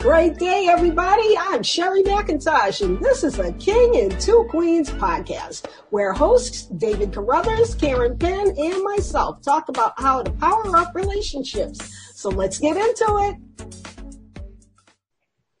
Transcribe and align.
Great 0.00 0.36
day, 0.36 0.66
everybody. 0.68 1.36
I'm 1.38 1.62
Sherri 1.62 2.02
McIntosh, 2.02 2.84
and 2.84 3.02
this 3.02 3.24
is 3.24 3.36
the 3.36 3.52
King 3.54 3.96
and 3.96 4.20
Two 4.20 4.46
Queens 4.50 4.90
podcast, 4.90 5.66
where 5.90 6.12
hosts 6.12 6.66
David 6.66 7.12
Carruthers, 7.12 7.74
Karen 7.74 8.18
Penn, 8.18 8.54
and 8.56 8.82
myself 8.82 9.40
talk 9.42 9.68
about 9.68 9.98
how 9.98 10.22
to 10.22 10.30
power 10.32 10.76
up 10.76 10.94
relationships. 10.94 11.78
So 12.14 12.28
let's 12.28 12.58
get 12.58 12.76
into 12.76 13.06
it. 13.20 13.36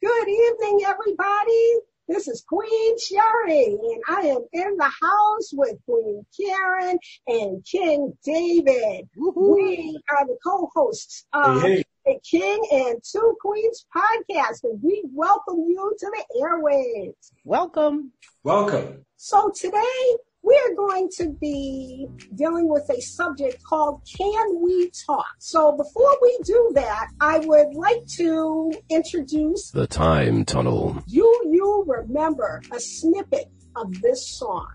Good 0.02 0.28
evening, 0.28 0.80
everybody. 0.86 1.74
This 2.06 2.28
is 2.28 2.44
Queen 2.46 2.98
Sherri, 2.98 3.64
and 3.64 4.02
I 4.06 4.26
am 4.26 4.44
in 4.52 4.76
the 4.76 4.84
house 4.84 5.52
with 5.54 5.78
Queen 5.88 6.26
Karen 6.38 6.98
and 7.26 7.64
King 7.64 8.12
David. 8.22 9.08
Woo-hoo. 9.16 9.54
We 9.54 9.98
are 10.10 10.26
the 10.26 10.36
co-hosts 10.44 11.24
of 11.32 11.62
hey, 11.62 11.76
hey. 11.76 11.84
The 12.04 12.18
King 12.28 12.60
and 12.70 12.98
Two 13.02 13.36
Queens 13.40 13.86
podcast, 13.94 14.64
and 14.64 14.80
we 14.82 15.02
welcome 15.12 15.64
you 15.68 15.96
to 15.98 16.12
the 16.12 16.40
airwaves. 16.40 17.32
Welcome. 17.44 18.12
Welcome. 18.42 19.04
So 19.16 19.50
today 19.54 20.16
we're 20.42 20.74
going 20.76 21.08
to 21.16 21.30
be 21.40 22.06
dealing 22.34 22.68
with 22.68 22.88
a 22.90 23.00
subject 23.00 23.62
called 23.64 24.02
Can 24.18 24.60
We 24.60 24.90
Talk? 25.06 25.24
So 25.38 25.72
before 25.72 26.18
we 26.20 26.38
do 26.44 26.72
that, 26.74 27.08
I 27.20 27.38
would 27.38 27.74
like 27.74 28.06
to 28.18 28.72
introduce 28.90 29.70
The 29.70 29.86
Time 29.86 30.44
Tunnel. 30.44 31.02
You 31.06 31.42
you 31.50 31.84
remember 31.86 32.60
a 32.70 32.80
snippet 32.80 33.50
of 33.76 34.00
this 34.02 34.36
song. 34.38 34.68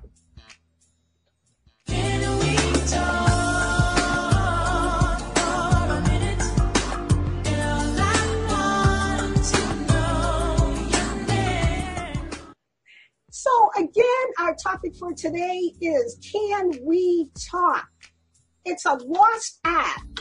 Can 1.86 2.40
we 2.40 2.88
talk? 2.88 3.29
So 13.50 13.72
again, 13.78 14.28
our 14.40 14.56
topic 14.56 14.96
for 14.96 15.14
today 15.14 15.74
is 15.82 16.18
can 16.32 16.72
we 16.84 17.30
talk? 17.50 17.88
It's 18.66 18.86
a 18.86 18.94
lost 18.94 19.60
art. 19.66 20.20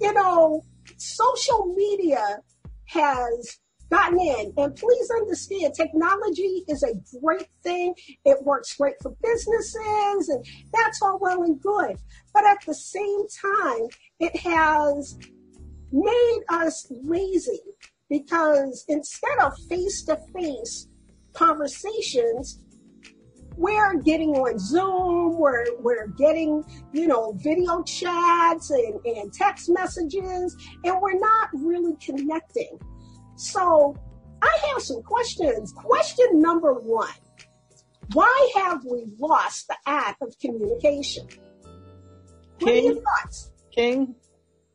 You 0.00 0.12
know, 0.12 0.62
social 0.96 1.72
media 1.76 2.38
has 2.86 3.58
gotten 3.90 4.18
in 4.18 4.52
and 4.56 4.74
please 4.74 5.10
understand 5.10 5.74
technology 5.74 6.64
is 6.68 6.82
a 6.82 6.94
great 7.20 7.48
thing. 7.62 7.94
It 8.24 8.42
works 8.42 8.74
great 8.74 8.94
for 9.02 9.14
businesses 9.22 10.28
and 10.28 10.44
that's 10.72 11.00
all 11.00 11.18
well 11.20 11.42
and 11.42 11.60
good. 11.60 11.96
But 12.34 12.44
at 12.44 12.58
the 12.66 12.74
same 12.74 13.28
time, 13.28 13.86
it 14.18 14.36
has 14.38 15.16
made 15.92 16.40
us 16.48 16.90
lazy 16.90 17.60
because 18.08 18.84
instead 18.88 19.38
of 19.40 19.52
face 19.68 20.02
to 20.04 20.18
face 20.34 20.88
conversations, 21.34 22.60
we're 23.56 23.94
getting 24.00 24.30
on 24.30 24.58
Zoom, 24.58 25.38
we're, 25.38 25.66
we're 25.80 26.08
getting, 26.08 26.64
you 26.92 27.06
know, 27.06 27.32
video 27.38 27.82
chats 27.82 28.70
and, 28.70 29.04
and 29.04 29.32
text 29.32 29.70
messages, 29.70 30.56
and 30.84 31.00
we're 31.00 31.18
not 31.18 31.50
really 31.52 31.94
connecting. 32.04 32.78
So 33.36 33.96
I 34.42 34.58
have 34.72 34.82
some 34.82 35.02
questions. 35.02 35.72
Question 35.72 36.40
number 36.40 36.74
one 36.74 37.12
Why 38.12 38.52
have 38.56 38.84
we 38.84 39.04
lost 39.18 39.68
the 39.68 39.76
act 39.86 40.22
of 40.22 40.34
communication? 40.40 41.26
What 42.58 42.72
are 42.72 42.76
your 42.76 42.94
thoughts? 42.94 43.50
King? 43.74 44.14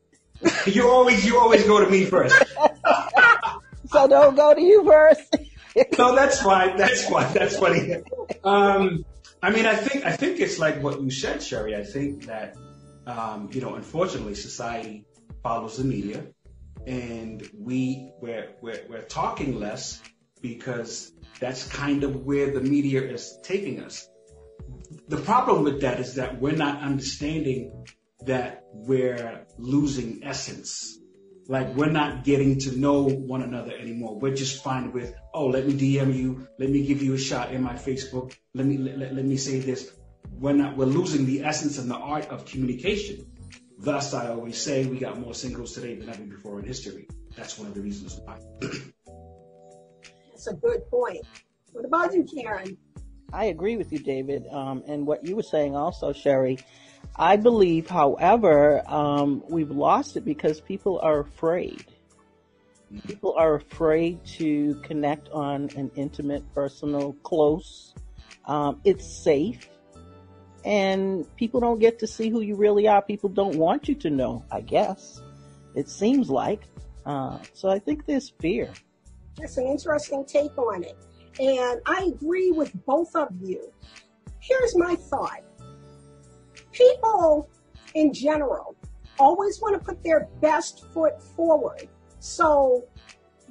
you 0.66 0.88
always 0.88 1.24
you 1.24 1.38
always 1.38 1.64
go 1.64 1.84
to 1.84 1.90
me 1.90 2.04
first. 2.04 2.34
so 3.86 4.08
don't 4.08 4.36
go 4.36 4.54
to 4.54 4.60
you 4.60 4.84
first. 4.84 5.36
no, 5.98 6.14
that's 6.14 6.42
fine. 6.42 6.76
That's 6.76 7.08
fine. 7.08 7.32
That's 7.34 7.58
funny. 7.58 7.96
Um, 8.44 9.04
I 9.42 9.50
mean, 9.50 9.66
I 9.66 9.74
think 9.74 10.04
I 10.04 10.12
think 10.12 10.40
it's 10.40 10.58
like 10.58 10.82
what 10.82 11.00
you 11.00 11.10
said, 11.10 11.42
Sherri. 11.42 11.76
I 11.76 11.84
think 11.84 12.26
that 12.26 12.56
um, 13.06 13.48
you 13.52 13.60
know, 13.60 13.74
unfortunately, 13.74 14.34
society 14.34 15.04
follows 15.42 15.78
the 15.78 15.84
media, 15.84 16.24
and 16.86 17.48
we 17.56 18.10
we're, 18.20 18.50
we're 18.60 18.82
we're 18.88 19.02
talking 19.02 19.58
less 19.58 20.02
because 20.42 21.12
that's 21.40 21.66
kind 21.68 22.04
of 22.04 22.24
where 22.24 22.52
the 22.52 22.60
media 22.60 23.02
is 23.02 23.38
taking 23.42 23.82
us. 23.82 24.08
The 25.08 25.16
problem 25.16 25.64
with 25.64 25.80
that 25.82 26.00
is 26.00 26.14
that 26.16 26.40
we're 26.40 26.56
not 26.56 26.82
understanding 26.82 27.84
that 28.26 28.64
we're 28.72 29.46
losing 29.56 30.20
essence 30.24 30.97
like 31.48 31.74
we're 31.74 31.90
not 31.90 32.24
getting 32.24 32.58
to 32.60 32.78
know 32.78 33.02
one 33.02 33.42
another 33.42 33.72
anymore. 33.72 34.18
We're 34.18 34.34
just 34.34 34.62
fine 34.62 34.92
with, 34.92 35.14
oh, 35.32 35.46
let 35.46 35.66
me 35.66 35.72
DM 35.72 36.14
you, 36.14 36.46
let 36.58 36.68
me 36.68 36.86
give 36.86 37.02
you 37.02 37.14
a 37.14 37.18
shot 37.18 37.52
in 37.52 37.62
my 37.62 37.72
Facebook, 37.72 38.36
let 38.54 38.66
me 38.66 38.76
let, 38.76 38.98
let, 38.98 39.14
let 39.14 39.24
me 39.24 39.38
say 39.38 39.58
this. 39.58 39.90
We're 40.38 40.52
not 40.52 40.76
we're 40.76 40.84
losing 40.84 41.24
the 41.24 41.42
essence 41.42 41.78
and 41.78 41.90
the 41.90 41.96
art 41.96 42.28
of 42.28 42.44
communication. 42.44 43.26
Thus, 43.78 44.12
I 44.12 44.28
always 44.28 44.60
say 44.60 44.84
we 44.86 44.98
got 44.98 45.18
more 45.18 45.34
singles 45.34 45.72
today 45.72 45.94
than 45.94 46.08
ever 46.10 46.22
before 46.22 46.60
in 46.60 46.66
history. 46.66 47.08
That's 47.34 47.58
one 47.58 47.68
of 47.68 47.74
the 47.74 47.80
reasons 47.80 48.20
why. 48.24 48.38
That's 50.30 50.48
a 50.48 50.54
good 50.54 50.88
point. 50.90 51.24
What 51.72 51.84
about 51.84 52.12
you, 52.12 52.24
Karen? 52.24 52.76
I 53.32 53.46
agree 53.46 53.76
with 53.76 53.92
you, 53.92 53.98
David, 53.98 54.46
um, 54.50 54.82
and 54.86 55.06
what 55.06 55.26
you 55.26 55.36
were 55.36 55.42
saying 55.42 55.76
also, 55.76 56.12
Sherri. 56.12 56.58
I 57.18 57.36
believe, 57.36 57.88
however, 57.88 58.82
um, 58.86 59.42
we've 59.48 59.70
lost 59.70 60.16
it 60.16 60.24
because 60.24 60.60
people 60.60 61.00
are 61.00 61.20
afraid. 61.20 61.84
People 63.06 63.34
are 63.36 63.56
afraid 63.56 64.24
to 64.38 64.76
connect 64.84 65.28
on 65.30 65.68
an 65.76 65.90
intimate, 65.96 66.44
personal, 66.54 67.14
close. 67.24 67.92
Um, 68.44 68.80
it's 68.84 69.04
safe. 69.04 69.68
And 70.64 71.26
people 71.36 71.60
don't 71.60 71.80
get 71.80 71.98
to 72.00 72.06
see 72.06 72.28
who 72.30 72.40
you 72.40 72.54
really 72.54 72.86
are. 72.86 73.02
People 73.02 73.30
don't 73.30 73.56
want 73.56 73.88
you 73.88 73.94
to 73.96 74.10
know, 74.10 74.44
I 74.50 74.60
guess. 74.60 75.20
It 75.74 75.88
seems 75.88 76.30
like. 76.30 76.62
Uh, 77.04 77.38
so 77.52 77.68
I 77.68 77.80
think 77.80 78.06
there's 78.06 78.30
fear. 78.40 78.70
That's 79.36 79.56
an 79.56 79.66
interesting 79.66 80.24
take 80.24 80.56
on 80.56 80.84
it. 80.84 80.96
And 81.40 81.80
I 81.86 82.10
agree 82.14 82.52
with 82.52 82.72
both 82.86 83.14
of 83.16 83.28
you. 83.42 83.72
Here's 84.40 84.76
my 84.76 84.94
thought 84.94 85.42
people 86.78 87.48
in 87.94 88.12
general 88.12 88.76
always 89.18 89.60
want 89.60 89.78
to 89.78 89.84
put 89.84 90.02
their 90.04 90.28
best 90.40 90.86
foot 90.92 91.20
forward. 91.22 91.88
So 92.20 92.84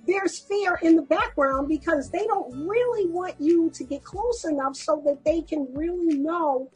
there's 0.06 0.40
fear 0.40 0.80
in 0.82 0.96
the 0.96 1.02
background 1.02 1.68
because 1.68 2.10
they 2.10 2.26
don't 2.26 2.68
really 2.68 3.08
want 3.10 3.36
you 3.40 3.70
to 3.72 3.84
get 3.84 4.04
close 4.04 4.46
enough 4.46 4.76
so 4.76 5.02
that 5.06 5.24
they 5.26 5.42
can 5.42 5.68
really 5.74 6.18
know 6.18 6.70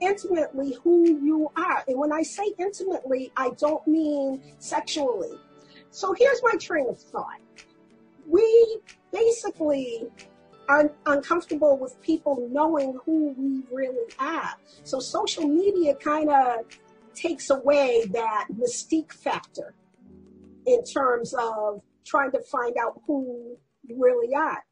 intimately 0.00 0.76
who 0.82 1.06
you 1.22 1.48
are. 1.56 1.84
And 1.86 1.96
when 1.96 2.12
I 2.12 2.22
say 2.22 2.52
intimately, 2.58 3.32
I 3.36 3.50
don't 3.58 3.86
mean 3.86 4.42
sexually. 4.58 5.38
So 5.90 6.12
here's 6.18 6.42
my 6.42 6.56
train 6.58 6.88
of 6.88 6.98
thought. 6.98 7.38
We 8.26 8.78
basically 9.12 10.08
are 10.68 10.92
uncomfortable 11.06 11.76
with 11.78 12.00
people 12.02 12.48
knowing 12.50 12.98
who 13.04 13.34
we 13.36 13.62
really 13.70 14.12
are. 14.18 14.54
So 14.84 15.00
social 15.00 15.46
media 15.46 15.94
kind 15.94 16.30
of 16.30 16.64
takes 17.14 17.50
away 17.50 18.04
that 18.12 18.46
mystique 18.52 19.12
factor 19.12 19.74
in 20.66 20.82
terms 20.84 21.34
of 21.34 21.82
trying 22.06 22.30
to 22.32 22.40
find 22.42 22.76
out 22.78 23.00
who 23.06 23.56
you 23.84 23.96
really 23.98 24.34
are. 24.34 24.64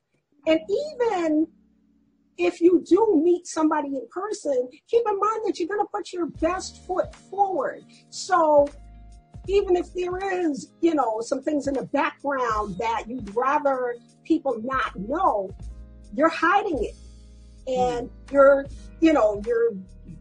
And 0.47 0.61
even 0.69 1.47
if 2.39 2.61
you 2.61 2.83
do 2.89 3.21
meet 3.23 3.47
somebody 3.47 3.89
in 3.89 4.07
person, 4.11 4.69
keep 4.89 5.03
in 5.07 5.19
mind 5.19 5.43
that 5.45 5.59
you're 5.59 5.69
going 5.69 5.81
to 5.81 5.91
put 5.93 6.13
your 6.13 6.27
best 6.27 6.85
foot 6.87 7.15
forward. 7.15 7.85
So 8.09 8.67
even 9.49 9.77
if 9.77 9.93
there 9.95 10.19
is, 10.19 10.73
you 10.81 10.95
know, 10.95 11.21
some 11.21 11.43
things 11.43 11.67
in 11.67 11.75
the 11.75 11.85
background 11.87 12.77
that 12.79 13.05
you'd 13.09 13.35
rather 13.35 13.97
people 14.25 14.61
not 14.63 14.97
know, 14.97 15.51
you're 16.15 16.29
hiding 16.29 16.85
it. 16.85 16.95
And 17.67 18.11
you're 18.33 18.67
you 19.01 19.13
know 19.13 19.43
you're 19.47 19.73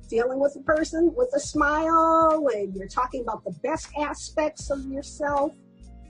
dealing 0.09 0.39
with 0.39 0.55
a 0.55 0.63
person 0.63 1.13
with 1.15 1.29
a 1.35 1.39
smile 1.39 2.47
and 2.53 2.75
you're 2.75 2.87
talking 2.87 3.21
about 3.21 3.43
the 3.43 3.51
best 3.63 3.87
aspects 3.99 4.69
of 4.69 4.85
yourself. 4.87 5.53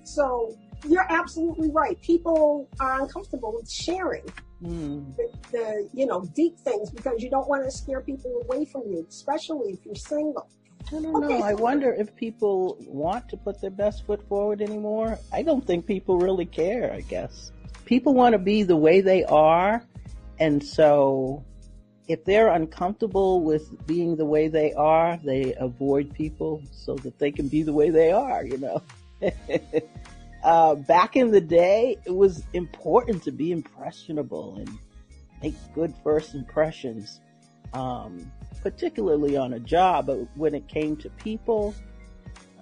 So 0.03 0.57
you're 0.87 1.05
absolutely 1.09 1.69
right. 1.71 2.01
People 2.01 2.69
are 2.79 3.01
uncomfortable 3.01 3.53
with 3.53 3.69
sharing 3.69 4.23
mm. 4.63 5.15
the, 5.17 5.29
the 5.51 5.89
you 5.93 6.05
know 6.05 6.25
deep 6.35 6.57
things 6.59 6.89
because 6.89 7.21
you 7.21 7.29
don't 7.29 7.47
want 7.47 7.63
to 7.63 7.71
scare 7.71 8.01
people 8.01 8.41
away 8.43 8.65
from 8.65 8.83
you 8.87 9.05
especially 9.07 9.73
if 9.73 9.85
you're 9.85 9.95
single. 9.95 10.49
I 10.87 11.01
don't 11.01 11.21
know. 11.21 11.43
I 11.43 11.53
wonder 11.53 11.93
if 11.93 12.15
people 12.15 12.77
want 12.87 13.29
to 13.29 13.37
put 13.37 13.61
their 13.61 13.69
best 13.69 14.07
foot 14.07 14.27
forward 14.27 14.61
anymore. 14.61 15.19
I 15.31 15.43
don't 15.43 15.63
think 15.63 15.85
people 15.85 16.17
really 16.17 16.45
care, 16.45 16.91
I 16.91 17.01
guess 17.01 17.51
people 17.89 18.13
want 18.13 18.33
to 18.33 18.39
be 18.39 18.61
the 18.61 18.77
way 18.77 19.01
they 19.01 19.23
are. 19.25 19.83
And 20.39 20.63
so 20.63 21.43
if 22.07 22.23
they're 22.23 22.49
uncomfortable 22.49 23.41
with 23.41 23.87
being 23.87 24.15
the 24.15 24.25
way 24.25 24.47
they 24.47 24.73
are, 24.73 25.17
they 25.23 25.55
avoid 25.59 26.13
people 26.13 26.61
so 26.71 26.93
that 26.97 27.17
they 27.17 27.31
can 27.31 27.47
be 27.47 27.63
the 27.63 27.73
way 27.73 27.89
they 27.89 28.11
are, 28.11 28.45
you 28.45 28.59
know. 28.59 28.83
uh, 30.43 30.75
back 30.75 31.15
in 31.15 31.31
the 31.31 31.41
day, 31.41 31.97
it 32.05 32.15
was 32.15 32.43
important 32.53 33.23
to 33.23 33.31
be 33.31 33.51
impressionable 33.51 34.57
and 34.57 34.69
make 35.41 35.55
good 35.73 35.91
first 36.03 36.35
impressions, 36.35 37.19
um, 37.73 38.31
particularly 38.61 39.35
on 39.35 39.53
a 39.53 39.59
job. 39.59 40.05
But 40.05 40.27
when 40.35 40.53
it 40.53 40.67
came 40.67 40.95
to 40.97 41.09
people, 41.09 41.73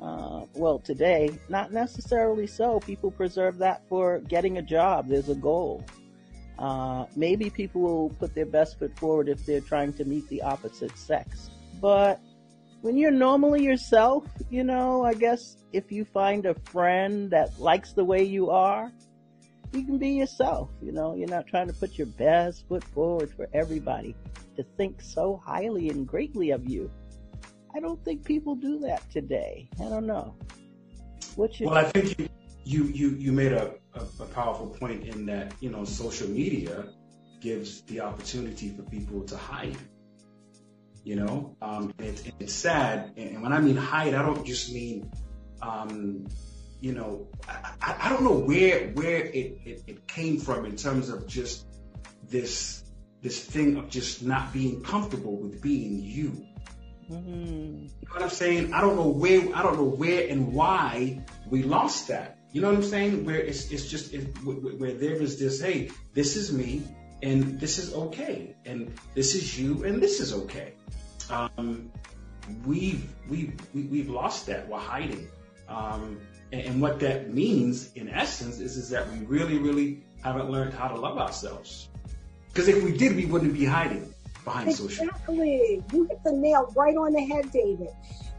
uh, 0.02 0.46
well, 0.54 0.80
today, 0.80 1.38
not 1.50 1.72
necessarily 1.72 2.48
so. 2.48 2.80
People 2.80 3.12
preserve 3.12 3.58
that 3.58 3.82
for 3.90 4.20
getting 4.20 4.58
a 4.58 4.62
job. 4.62 5.08
There's 5.08 5.30
a 5.30 5.36
goal. 5.36 5.84
Uh, 6.60 7.06
maybe 7.16 7.50
people 7.50 7.82
will 7.82 8.10
put 8.10 8.34
their 8.34 8.46
best 8.46 8.80
foot 8.80 8.98
forward 8.98 9.30
if 9.30 9.46
they're 9.46 9.62
trying 9.62 9.94
to 9.94 10.06
meet 10.06 10.28
the 10.30 10.42
opposite 10.42 10.98
sex. 10.98 11.50
But 11.80 12.20
when 12.82 12.98
you're 12.98 13.12
normally 13.12 13.64
yourself, 13.64 14.26
you 14.50 14.64
know, 14.64 15.04
I 15.04 15.14
guess 15.14 15.58
if 15.74 15.92
you 15.92 16.06
find 16.06 16.46
a 16.46 16.54
friend 16.72 17.30
that 17.32 17.60
likes 17.60 17.94
the 17.94 18.06
way 18.06 18.24
you 18.24 18.50
are, 18.50 18.92
you 19.74 19.84
can 19.84 19.98
be 19.98 20.12
yourself. 20.12 20.70
You 20.82 20.92
know, 20.92 21.16
you're 21.16 21.28
not 21.28 21.48
trying 21.48 21.68
to 21.68 21.74
put 21.74 21.98
your 21.98 22.08
best 22.08 22.68
foot 22.68 22.84
forward 22.84 23.32
for 23.32 23.50
everybody 23.54 24.16
to 24.56 24.64
think 24.78 25.02
so 25.02 25.42
highly 25.46 25.90
and 25.90 26.08
greatly 26.08 26.52
of 26.52 26.68
you. 26.68 26.90
I 27.78 27.80
don't 27.80 28.04
think 28.04 28.26
people 28.26 28.56
do 28.56 28.80
that 28.80 29.08
today. 29.12 29.70
I 29.80 29.84
don't 29.84 30.08
know. 30.08 30.34
What's 31.36 31.60
your 31.60 31.70
well, 31.70 31.78
I 31.78 31.84
think 31.84 32.18
you 32.18 32.28
you 32.64 32.86
you, 32.86 33.10
you 33.10 33.32
made 33.32 33.52
a, 33.52 33.76
a, 33.94 34.02
a 34.20 34.26
powerful 34.26 34.66
point 34.66 35.06
in 35.06 35.28
that 35.28 35.54
you 35.60 35.70
know 35.70 35.86
social 35.86 36.28
media 36.28 36.86
gives 37.40 37.82
the 37.84 38.00
opportunity 38.00 38.70
for 38.70 38.82
people 38.82 39.22
to 39.26 39.38
hide 39.38 39.78
you 41.04 41.16
know 41.18 41.56
um, 41.62 41.94
it's, 42.00 42.24
it's 42.40 42.52
sad 42.52 43.14
and 43.16 43.44
when 43.44 43.54
i 43.54 43.60
mean 43.60 43.78
hide 43.78 44.16
i 44.16 44.24
don't 44.24 44.44
just 44.44 44.74
mean 44.74 45.10
um, 45.62 46.26
you 46.82 46.94
know 46.94 47.28
I, 47.48 47.96
I, 48.02 48.10
don't 48.10 48.24
know 48.24 48.40
where 48.40 48.88
where 48.90 49.26
it, 49.26 49.60
it, 49.64 49.84
it, 49.86 50.08
came 50.08 50.40
from 50.40 50.66
in 50.66 50.76
terms 50.76 51.10
of 51.10 51.28
just 51.28 51.68
this 52.28 52.84
this 53.22 53.40
thing 53.40 53.78
of 53.78 53.88
just 53.88 54.24
not 54.24 54.52
being 54.52 54.82
comfortable 54.82 55.38
with 55.38 55.62
being 55.62 56.02
you 56.02 56.44
mm-hmm. 57.10 57.84
you 57.84 58.08
know 58.08 58.14
what 58.14 58.24
i'm 58.24 58.30
saying? 58.30 58.74
I 58.74 58.82
don't 58.82 58.96
know 58.96 59.08
where 59.08 59.56
i 59.56 59.62
don't 59.64 59.78
know 59.78 59.84
where 59.84 60.28
and 60.28 60.54
why 60.54 61.22
we 61.50 61.64
lost 61.64 62.08
that. 62.10 62.38
You 62.52 62.62
know 62.62 62.70
what 62.70 62.78
i'm 62.78 62.84
saying? 62.84 63.26
Where 63.26 63.38
it's, 63.38 63.72
it's 63.72 63.88
just 63.90 64.14
it, 64.14 64.24
where 64.44 64.94
there 64.94 65.16
is 65.16 65.40
this 65.40 65.62
hey 65.62 65.92
this 66.14 66.36
is 66.36 66.52
me 66.52 66.84
and 67.24 67.60
this 67.60 67.78
is 67.78 67.94
okay. 67.94 68.56
And 68.66 68.94
this 69.14 69.36
is 69.36 69.60
you 69.60 69.84
and 69.84 70.02
this 70.02 70.20
is 70.20 70.34
okay. 70.34 70.74
Um, 71.30 71.92
we've 72.66 73.08
we've 73.30 73.54
we've 73.74 74.10
lost 74.10 74.46
that. 74.48 74.68
We're 74.68 74.80
hiding, 74.80 75.28
um, 75.68 76.20
and, 76.52 76.62
and, 76.62 76.82
what 76.82 77.00
that 77.02 77.34
means, 77.34 77.92
in 77.94 78.10
essence, 78.10 78.60
is 78.60 78.78
is 78.78 78.90
that 78.90 79.10
we 79.12 79.20
really, 79.26 79.58
really 79.58 80.04
haven't 80.24 80.50
learned 80.50 80.74
how 80.74 80.88
to 80.88 80.96
love 80.96 81.18
ourselves. 81.18 81.90
Because 82.48 82.70
if 82.70 82.84
we 82.84 82.96
did, 82.98 83.16
we 83.16 83.26
wouldn't 83.26 83.54
be 83.54 83.66
hiding 83.66 84.14
behind 84.48 84.70
exactly. 84.70 84.96
social. 84.96 85.06
Exactly. 85.10 85.84
You 85.92 86.04
hit 86.06 86.24
the 86.24 86.32
nail 86.32 86.72
right 86.76 86.96
on 86.96 87.14
the 87.14 87.22
head, 87.22 87.52
David. 87.52 87.90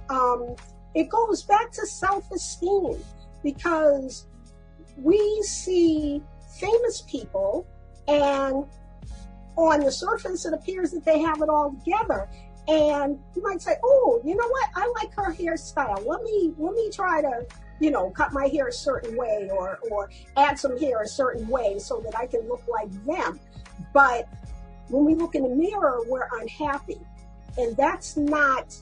Um, 0.09 0.57
it 0.95 1.09
goes 1.11 1.43
back 1.43 1.71
to 1.73 1.87
self-esteem 1.87 2.99
because 3.43 4.27
we 4.97 5.43
see 5.43 6.23
famous 6.59 7.03
people 7.03 7.67
and 8.09 8.65
on 9.57 9.81
the 9.81 9.93
surface 9.93 10.47
it 10.47 10.55
appears 10.55 10.91
that 10.93 11.05
they 11.05 11.21
have 11.21 11.43
it 11.43 11.49
all 11.49 11.73
together 11.85 12.29
and 12.69 13.19
you 13.35 13.43
might 13.43 13.63
say, 13.63 13.77
"Oh, 13.83 14.21
you 14.25 14.37
know 14.37 14.47
what? 14.47 14.69
I 14.77 14.93
like 15.01 15.15
her 15.15 15.33
hairstyle. 15.33 16.07
Let 16.07 16.23
me 16.23 16.53
let 16.59 16.75
me 16.75 16.91
try 16.91 17.23
to, 17.23 17.47
you 17.81 17.91
know, 17.91 18.11
cut 18.11 18.35
my 18.35 18.47
hair 18.49 18.69
a 18.69 18.73
certain 18.73 19.17
way, 19.17 19.49
or 19.51 19.79
or 19.91 20.11
add 20.37 20.59
some 20.59 20.79
hair 20.79 21.01
a 21.01 21.09
certain 21.09 21.49
way 21.49 21.79
so 21.79 22.01
that 22.01 22.15
I 22.17 22.27
can 22.27 22.47
look 22.47 22.63
like 22.69 22.91
them." 23.07 23.41
But 23.95 24.29
when 24.89 25.05
we 25.05 25.15
look 25.15 25.35
in 25.35 25.43
the 25.43 25.55
mirror, 25.55 26.01
we're 26.07 26.29
unhappy, 26.41 26.99
and 27.57 27.77
that's 27.77 28.17
not 28.17 28.75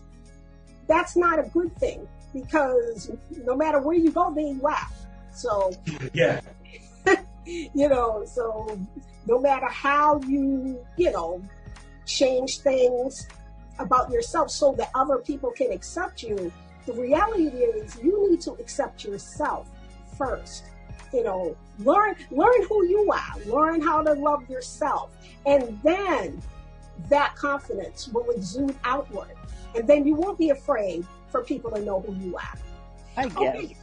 that's 0.86 1.16
not 1.16 1.38
a 1.38 1.48
good 1.50 1.74
thing 1.76 2.06
because 2.32 3.10
no 3.44 3.56
matter 3.56 3.80
where 3.80 3.96
you 3.96 4.10
go, 4.10 4.32
they 4.32 4.54
laugh. 4.54 4.94
So 5.32 5.72
yeah, 6.12 6.40
you 7.46 7.88
know, 7.88 8.24
so 8.26 8.78
no 9.26 9.40
matter 9.40 9.68
how 9.68 10.20
you 10.22 10.78
you 10.96 11.10
know 11.10 11.42
change 12.06 12.60
things 12.60 13.26
about 13.78 14.10
yourself 14.10 14.50
so 14.50 14.72
that 14.78 14.90
other 14.94 15.18
people 15.18 15.50
can 15.50 15.72
accept 15.72 16.22
you. 16.22 16.52
The 16.86 16.92
reality 16.92 17.48
is 17.48 17.96
you 18.02 18.30
need 18.30 18.40
to 18.42 18.52
accept 18.52 19.04
yourself 19.04 19.68
first. 20.16 20.64
You 21.16 21.24
know, 21.24 21.56
learn 21.78 22.14
learn 22.30 22.62
who 22.68 22.84
you 22.84 23.10
are, 23.10 23.40
learn 23.46 23.80
how 23.80 24.02
to 24.02 24.12
love 24.12 24.48
yourself, 24.50 25.10
and 25.46 25.80
then 25.82 26.42
that 27.08 27.34
confidence 27.36 28.08
will 28.08 28.28
exude 28.30 28.76
outward. 28.84 29.34
And 29.74 29.88
then 29.88 30.06
you 30.06 30.14
won't 30.14 30.38
be 30.38 30.50
afraid 30.50 31.06
for 31.30 31.42
people 31.42 31.70
to 31.70 31.80
know 31.80 32.00
who 32.00 32.14
you 32.22 32.36
are. 32.36 32.58
I 33.16 33.28
guess. 33.28 33.74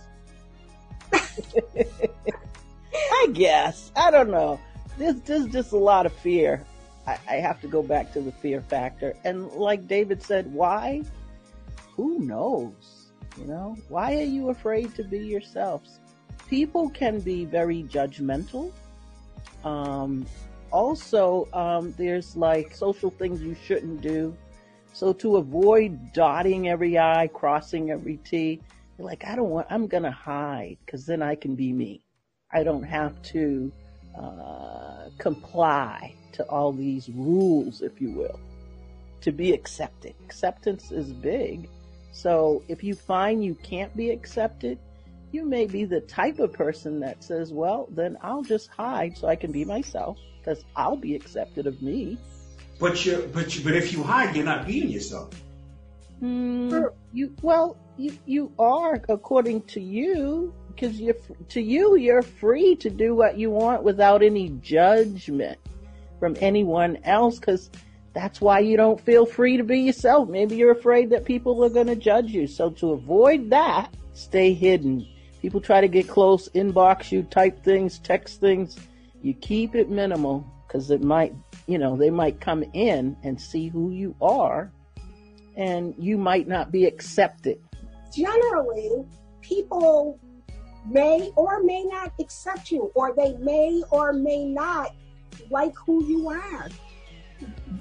Okay. 1.11 1.99
I 2.93 3.27
guess. 3.33 3.91
I 3.95 4.11
don't 4.11 4.29
know. 4.29 4.59
There's, 4.97 5.19
there's 5.21 5.47
just 5.47 5.71
a 5.71 5.77
lot 5.77 6.05
of 6.05 6.13
fear 6.13 6.63
I, 7.07 7.17
I 7.27 7.33
have 7.35 7.59
to 7.61 7.67
go 7.67 7.83
back 7.83 8.13
to 8.13 8.21
the 8.21 8.31
fear 8.31 8.61
factor. 8.61 9.15
And 9.23 9.51
like 9.51 9.87
David 9.87 10.21
said, 10.21 10.51
why? 10.53 11.03
Who 11.95 12.19
knows? 12.19 13.11
You 13.37 13.45
know, 13.45 13.75
why 13.89 14.15
are 14.15 14.25
you 14.25 14.49
afraid 14.49 14.93
to 14.95 15.03
be 15.03 15.19
yourselves? 15.19 15.99
People 16.53 16.87
can 16.91 17.19
be 17.19 17.45
very 17.45 17.81
judgmental. 17.81 18.71
Um, 19.63 20.23
also, 20.69 21.47
um, 21.51 21.93
there's 21.97 22.35
like 22.35 22.75
social 22.75 23.09
things 23.09 23.41
you 23.41 23.55
shouldn't 23.65 24.01
do. 24.01 24.37
So 24.93 25.13
to 25.13 25.37
avoid 25.37 26.13
dotting 26.13 26.69
every 26.69 26.99
I, 26.99 27.25
crossing 27.33 27.89
every 27.89 28.17
T, 28.17 28.61
you're 28.99 29.07
like, 29.07 29.25
I 29.25 29.35
don't 29.35 29.49
want, 29.49 29.65
I'm 29.71 29.87
going 29.87 30.03
to 30.03 30.11
hide 30.11 30.77
because 30.85 31.07
then 31.07 31.23
I 31.23 31.33
can 31.33 31.55
be 31.55 31.73
me. 31.73 32.05
I 32.51 32.61
don't 32.61 32.83
have 32.83 33.19
to 33.33 33.71
uh, 34.15 35.09
comply 35.17 36.13
to 36.33 36.43
all 36.49 36.71
these 36.71 37.09
rules, 37.09 37.81
if 37.81 37.99
you 37.99 38.11
will, 38.11 38.39
to 39.21 39.31
be 39.31 39.53
accepted. 39.53 40.13
Acceptance 40.23 40.91
is 40.91 41.13
big. 41.13 41.67
So 42.11 42.61
if 42.67 42.83
you 42.83 42.93
find 42.93 43.43
you 43.43 43.55
can't 43.55 43.97
be 43.97 44.11
accepted, 44.11 44.77
you 45.33 45.45
may 45.45 45.65
be 45.65 45.83
the 45.83 46.01
type 46.01 46.39
of 46.39 46.53
person 46.53 46.99
that 46.99 47.23
says, 47.23 47.51
well, 47.51 47.87
then 47.91 48.17
I'll 48.21 48.43
just 48.43 48.69
hide 48.69 49.17
so 49.17 49.27
I 49.27 49.35
can 49.35 49.51
be 49.51 49.65
myself 49.65 50.17
because 50.39 50.63
I'll 50.75 50.95
be 50.95 51.15
accepted 51.15 51.65
of 51.67 51.81
me. 51.81 52.17
But 52.79 53.05
you, 53.05 53.29
but 53.33 53.55
you, 53.55 53.63
but 53.63 53.75
if 53.75 53.91
you 53.91 54.03
hide, 54.03 54.35
you're 54.35 54.45
not 54.45 54.67
being 54.67 54.89
yourself. 54.89 55.29
Mm, 56.21 56.91
you 57.11 57.33
well, 57.41 57.77
you 57.97 58.17
you 58.25 58.51
are 58.57 59.01
according 59.09 59.61
to 59.63 59.81
you 59.81 60.53
because 60.67 60.99
you 60.99 61.15
to 61.49 61.61
you 61.61 61.97
you're 61.97 62.21
free 62.21 62.75
to 62.77 62.89
do 62.89 63.15
what 63.15 63.37
you 63.37 63.49
want 63.49 63.83
without 63.83 64.23
any 64.23 64.49
judgment 64.61 65.59
from 66.19 66.35
anyone 66.39 66.97
else 67.03 67.39
because 67.39 67.69
that's 68.13 68.39
why 68.39 68.59
you 68.59 68.77
don't 68.77 69.01
feel 69.01 69.25
free 69.25 69.57
to 69.57 69.63
be 69.63 69.79
yourself. 69.79 70.29
Maybe 70.29 70.55
you're 70.55 70.71
afraid 70.71 71.09
that 71.09 71.25
people 71.25 71.63
are 71.65 71.69
going 71.69 71.87
to 71.87 71.95
judge 71.95 72.31
you. 72.31 72.47
So 72.47 72.69
to 72.71 72.91
avoid 72.91 73.49
that, 73.49 73.93
stay 74.13 74.53
hidden. 74.53 75.07
People 75.43 75.59
try 75.59 75.81
to 75.81 75.89
get 75.89 76.07
close, 76.07 76.47
inbox 76.55 77.11
you, 77.11 77.21
type 77.23 77.61
things, 77.65 77.99
text 77.99 78.39
things. 78.39 78.77
You 79.21 79.33
keep 79.33 79.75
it 79.75 79.89
minimal 79.89 80.49
because 80.65 80.89
it 80.89 81.03
might, 81.03 81.33
you 81.67 81.77
know, 81.77 81.97
they 81.97 82.09
might 82.09 82.39
come 82.39 82.63
in 82.71 83.17
and 83.23 83.39
see 83.41 83.67
who 83.67 83.91
you 83.91 84.15
are 84.21 84.71
and 85.57 85.93
you 85.97 86.17
might 86.17 86.47
not 86.47 86.71
be 86.71 86.85
accepted. 86.85 87.59
Generally, 88.15 89.03
people 89.41 90.17
may 90.89 91.29
or 91.35 91.61
may 91.61 91.83
not 91.83 92.13
accept 92.21 92.71
you, 92.71 92.89
or 92.95 93.13
they 93.13 93.33
may 93.33 93.83
or 93.91 94.13
may 94.13 94.45
not 94.45 94.95
like 95.49 95.75
who 95.75 96.05
you 96.05 96.29
are. 96.29 96.69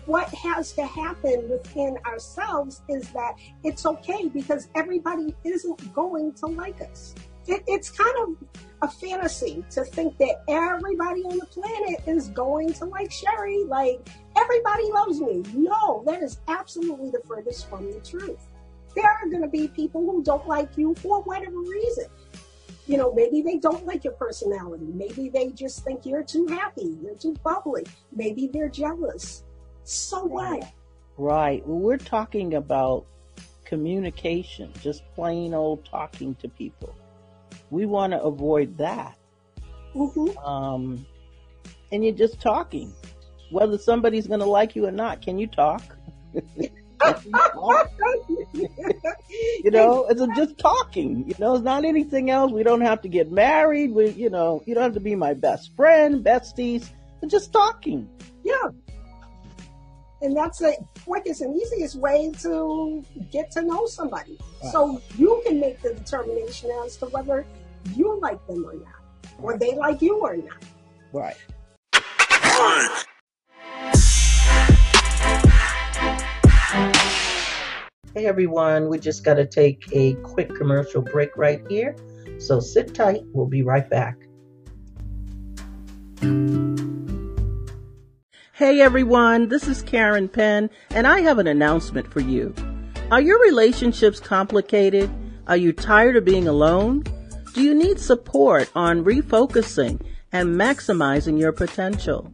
What 0.07 0.29
has 0.31 0.73
to 0.73 0.85
happen 0.85 1.49
within 1.49 1.97
ourselves 2.07 2.83
is 2.89 3.09
that 3.11 3.37
it's 3.63 3.87
okay 3.87 4.27
because 4.27 4.69
everybody 4.75 5.33
isn't 5.45 5.95
going 5.95 6.33
to 6.35 6.47
like 6.47 6.81
us. 6.81 7.15
It, 7.47 7.63
it's 7.67 7.91
kind 7.91 8.15
of 8.23 8.49
a 8.83 8.89
fantasy 8.89 9.65
to 9.71 9.85
think 9.85 10.17
that 10.19 10.43
everybody 10.49 11.23
on 11.23 11.39
the 11.39 11.47
planet 11.47 12.01
is 12.07 12.29
going 12.29 12.73
to 12.75 12.85
like 12.87 13.11
Sherri. 13.11 13.65
Like, 13.65 14.09
everybody 14.37 14.91
loves 14.93 15.21
me. 15.21 15.45
No, 15.55 16.03
that 16.07 16.23
is 16.23 16.41
absolutely 16.49 17.11
the 17.11 17.21
furthest 17.27 17.69
from 17.69 17.93
the 17.93 18.01
truth. 18.01 18.41
There 18.95 19.05
are 19.05 19.29
going 19.29 19.43
to 19.43 19.49
be 19.49 19.69
people 19.69 20.03
who 20.03 20.23
don't 20.23 20.47
like 20.47 20.77
you 20.77 20.95
for 20.97 21.23
whatever 21.23 21.59
reason 21.59 22.07
you 22.87 22.97
know, 22.97 23.13
maybe 23.13 23.43
they 23.43 23.59
don't 23.59 23.87
like 23.87 24.05
your 24.05 24.13
personality. 24.15 24.87
Maybe 24.93 25.29
they 25.29 25.51
just 25.51 25.85
think 25.85 26.05
you're 26.05 26.25
too 26.25 26.47
happy, 26.47 26.99
you're 27.03 27.15
too 27.15 27.35
bubbly. 27.45 27.85
Maybe 28.15 28.49
they're 28.53 28.69
jealous. 28.69 29.45
So 29.85 30.25
what? 30.25 30.71
Right. 31.17 31.67
Well, 31.67 31.79
we're 31.79 31.97
talking 31.97 32.55
about 32.55 33.07
communication, 33.65 34.73
just 34.81 35.03
plain 35.15 35.55
old 35.55 35.85
talking 35.85 36.35
to 36.37 36.49
people. 36.49 36.95
We 37.73 37.87
want 37.87 38.13
to 38.13 38.23
avoid 38.23 38.77
that. 38.77 39.17
Mm-hmm. 39.95 40.37
Um, 40.47 41.07
and 41.91 42.05
you're 42.05 42.15
just 42.15 42.39
talking. 42.39 42.93
Whether 43.51 43.79
somebody's 43.79 44.27
going 44.27 44.41
to 44.41 44.47
like 44.47 44.77
you 44.77 44.87
or 44.87 44.93
not, 44.93 45.23
can 45.23 45.39
you 45.39 45.47
talk? 45.47 45.83
you 46.35 46.71
know, 49.71 50.07
it's 50.11 50.21
just 50.37 50.59
talking. 50.59 51.25
You 51.27 51.35
know, 51.39 51.55
it's 51.55 51.65
not 51.65 51.87
anything 51.87 52.29
else. 52.29 52.53
We 52.53 52.63
don't 52.63 52.83
have 52.83 53.01
to 53.03 53.09
get 53.09 53.33
married. 53.33 53.93
We, 53.93 54.11
you 54.11 54.29
know, 54.29 54.63
you 54.67 54.75
don't 54.75 54.85
have 54.85 54.95
to 54.95 55.01
be 55.01 55.15
my 55.15 55.33
best 55.33 55.75
friend, 55.75 56.23
besties. 56.23 56.91
It's 57.23 57.33
just 57.33 57.55
talking. 57.55 58.07
Yeah. 58.45 58.69
And 60.21 60.37
that's 60.37 60.59
the 60.59 60.77
quickest 61.05 61.41
and 61.41 61.59
easiest 61.59 61.97
way 61.97 62.33
to 62.41 63.03
get 63.31 63.51
to 63.53 63.63
know 63.63 63.87
somebody. 63.87 64.39
Right. 64.63 64.73
So 64.73 65.01
you 65.17 65.43
can 65.47 65.59
make 65.59 65.81
the 65.81 65.95
determination 65.95 66.71
as 66.85 66.99
to 66.99 67.07
whether 67.07 67.47
you 67.95 68.19
like 68.21 68.45
them 68.47 68.65
or 68.65 68.75
not, 68.75 69.31
or 69.39 69.59
they 69.59 69.75
like 69.75 70.03
you 70.03 70.19
or 70.19 70.37
not. 70.37 70.65
Right. 71.13 71.37
Hey 78.15 78.27
everyone, 78.27 78.89
we 78.89 78.99
just 78.99 79.25
got 79.25 79.35
to 79.35 79.47
take 79.47 79.89
a 79.93 80.15
quick 80.23 80.55
commercial 80.55 81.03
break 81.03 81.37
right 81.37 81.63
here. 81.69 81.97
So 82.39 82.61
sit 82.61 82.95
tight, 82.95 83.23
we'll 83.33 83.47
be 83.47 83.63
right 83.63 83.89
back. 83.89 84.17
Hey 88.53 88.81
everyone, 88.81 89.49
this 89.49 89.67
is 89.67 89.83
Karen 89.83 90.29
Penn, 90.29 90.71
and 90.91 91.07
I 91.07 91.21
have 91.21 91.39
an 91.39 91.47
announcement 91.47 92.07
for 92.13 92.21
you. 92.21 92.55
Are 93.11 93.21
your 93.21 93.41
relationships 93.41 94.21
complicated? 94.21 95.11
Are 95.47 95.57
you 95.57 95.73
tired 95.73 96.17
of 96.17 96.25
being 96.25 96.47
alone? 96.47 97.03
Do 97.53 97.61
you 97.61 97.75
need 97.75 98.01
support 98.01 98.71
on 98.75 99.05
refocusing 99.05 100.01
and 100.33 100.57
maximizing 100.57 101.39
your 101.39 101.53
potential? 101.53 102.33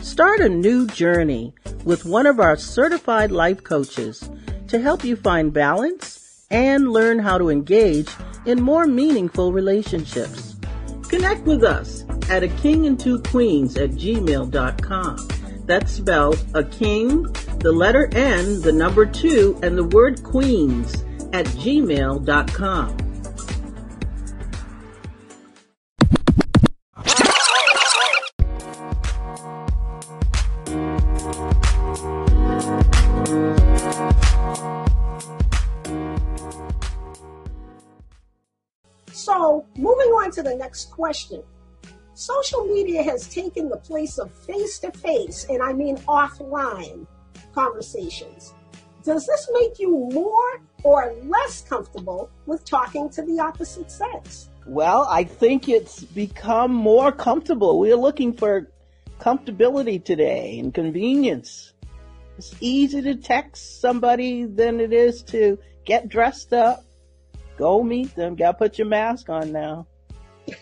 Start 0.00 0.40
a 0.40 0.48
new 0.50 0.86
journey 0.86 1.54
with 1.84 2.04
one 2.04 2.26
of 2.26 2.38
our 2.38 2.54
certified 2.54 3.30
life 3.30 3.64
coaches 3.64 4.28
to 4.66 4.78
help 4.78 5.04
you 5.04 5.16
find 5.16 5.54
balance 5.54 6.44
and 6.50 6.92
learn 6.92 7.18
how 7.18 7.38
to 7.38 7.48
engage 7.48 8.10
in 8.44 8.60
more 8.60 8.86
meaningful 8.86 9.52
relationships. 9.52 10.56
Connect 11.08 11.46
with 11.46 11.64
us 11.64 12.04
at 12.28 12.42
a 12.42 12.48
king 12.48 12.86
and 12.86 13.00
two 13.00 13.22
queens 13.22 13.78
at 13.78 13.92
gmail.com. 13.92 15.28
That's 15.64 15.92
spelled 15.92 16.44
a 16.52 16.64
king, 16.64 17.22
the 17.60 17.72
letter 17.72 18.10
N, 18.12 18.60
the 18.60 18.72
number 18.72 19.06
two, 19.06 19.58
and 19.62 19.78
the 19.78 19.84
word 19.84 20.22
queens 20.22 20.94
at 21.32 21.46
gmail.com. 21.46 23.07
to 40.38 40.42
the 40.44 40.54
next 40.54 40.92
question. 40.92 41.42
Social 42.14 42.64
media 42.64 43.02
has 43.02 43.28
taken 43.28 43.68
the 43.68 43.76
place 43.76 44.18
of 44.18 44.32
face 44.32 44.78
to 44.78 44.92
face, 44.92 45.46
and 45.50 45.60
I 45.60 45.72
mean 45.72 45.96
offline 45.98 47.06
conversations. 47.52 48.54
Does 49.02 49.26
this 49.26 49.50
make 49.52 49.80
you 49.80 50.08
more 50.12 50.60
or 50.84 51.12
less 51.24 51.62
comfortable 51.68 52.30
with 52.46 52.64
talking 52.64 53.10
to 53.10 53.22
the 53.22 53.40
opposite 53.40 53.90
sex? 53.90 54.48
Well, 54.64 55.08
I 55.10 55.24
think 55.24 55.68
it's 55.68 56.04
become 56.04 56.72
more 56.72 57.10
comfortable. 57.10 57.80
We're 57.80 57.96
looking 57.96 58.32
for 58.32 58.70
comfortability 59.18 60.04
today 60.04 60.60
and 60.60 60.72
convenience. 60.72 61.72
It's 62.36 62.54
easier 62.60 63.02
to 63.02 63.16
text 63.16 63.80
somebody 63.80 64.44
than 64.44 64.78
it 64.78 64.92
is 64.92 65.22
to 65.24 65.58
get 65.84 66.08
dressed 66.08 66.52
up, 66.52 66.84
go 67.56 67.82
meet 67.82 68.14
them. 68.14 68.36
Got 68.36 68.52
to 68.52 68.58
put 68.58 68.78
your 68.78 68.86
mask 68.86 69.28
on 69.28 69.50
now. 69.50 69.87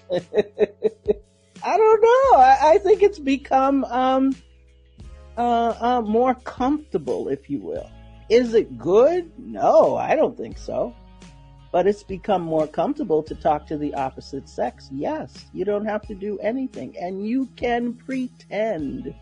I 0.12 1.76
don't 1.76 2.02
know. 2.02 2.38
I, 2.38 2.58
I 2.62 2.78
think 2.78 3.02
it's 3.02 3.18
become 3.18 3.84
um, 3.84 4.36
uh, 5.36 5.74
uh, 5.80 6.00
more 6.02 6.34
comfortable, 6.34 7.28
if 7.28 7.50
you 7.50 7.60
will. 7.60 7.90
Is 8.28 8.54
it 8.54 8.78
good? 8.78 9.30
No, 9.38 9.96
I 9.96 10.16
don't 10.16 10.36
think 10.36 10.58
so. 10.58 10.94
But 11.72 11.86
it's 11.86 12.02
become 12.02 12.42
more 12.42 12.66
comfortable 12.66 13.22
to 13.24 13.34
talk 13.34 13.66
to 13.66 13.76
the 13.76 13.94
opposite 13.94 14.48
sex. 14.48 14.88
Yes, 14.92 15.46
you 15.52 15.64
don't 15.64 15.84
have 15.84 16.06
to 16.06 16.14
do 16.14 16.38
anything, 16.38 16.96
and 16.98 17.26
you 17.26 17.48
can 17.56 17.92
pretend. 17.92 19.14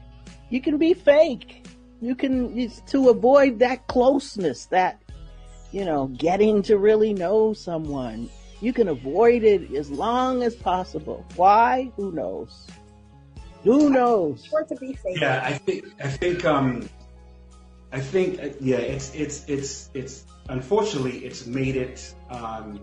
You 0.51 0.61
can 0.61 0.79
be 0.79 0.95
fake. 0.95 1.67
You 2.01 2.15
can 2.15 2.71
to 2.87 3.09
avoid 3.09 3.59
that 3.61 3.87
closeness, 3.87 4.67
that 4.67 5.01
you 5.73 5.85
know, 5.85 6.07
getting 6.07 6.63
to 6.63 6.79
really 6.79 7.13
know 7.13 7.53
someone. 7.53 8.31
You 8.65 8.73
can 8.73 8.89
avoid 8.89 9.43
it 9.45 9.75
as 9.75 9.91
long 9.91 10.43
as 10.43 10.55
possible. 10.55 11.23
Why? 11.37 11.93
Who 11.97 12.13
knows? 12.13 12.67
Who 13.63 13.91
knows? 13.91 14.49
Or 14.51 14.65
to 14.65 14.75
be 14.77 14.95
fake? 14.95 15.21
Yeah, 15.21 15.43
I 15.45 15.53
think 15.53 15.85
I 16.03 16.09
think 16.09 16.47
um, 16.47 16.89
I 17.93 18.01
think 18.01 18.41
uh, 18.43 18.49
yeah, 18.61 18.79
it's 18.79 19.15
it's 19.15 19.45
it's 19.49 19.91
it's 19.93 20.25
unfortunately 20.49 21.27
it's 21.27 21.45
made 21.45 21.77
it 21.77 22.15
um, 22.31 22.81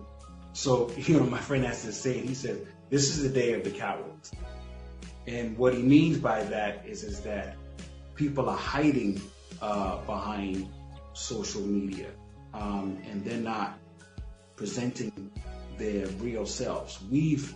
so 0.53 0.91
you 0.97 1.17
know 1.17 1.25
my 1.25 1.39
friend 1.39 1.65
has 1.65 1.81
to 1.81 1.91
say 1.91 2.19
he 2.19 2.35
said 2.35 2.67
this 2.91 3.09
is 3.09 3.23
the 3.23 3.29
day 3.29 3.53
of 3.53 3.63
the 3.63 3.71
cowards, 3.71 4.31
and 5.25 5.57
what 5.57 5.73
he 5.73 5.81
means 5.81 6.19
by 6.19 6.43
that 6.43 6.85
is 6.85 7.03
is 7.03 7.21
that 7.21 7.55
people 8.13 8.47
are 8.49 8.63
hiding 8.75 9.19
uh, 9.63 9.97
behind 10.05 10.69
social 11.13 11.61
media, 11.61 12.11
um, 12.53 12.99
and 13.09 13.25
they're 13.25 13.47
not 13.55 13.79
presenting 14.55 15.31
their 15.77 16.07
real 16.07 16.45
selves. 16.45 16.99
We've 17.09 17.53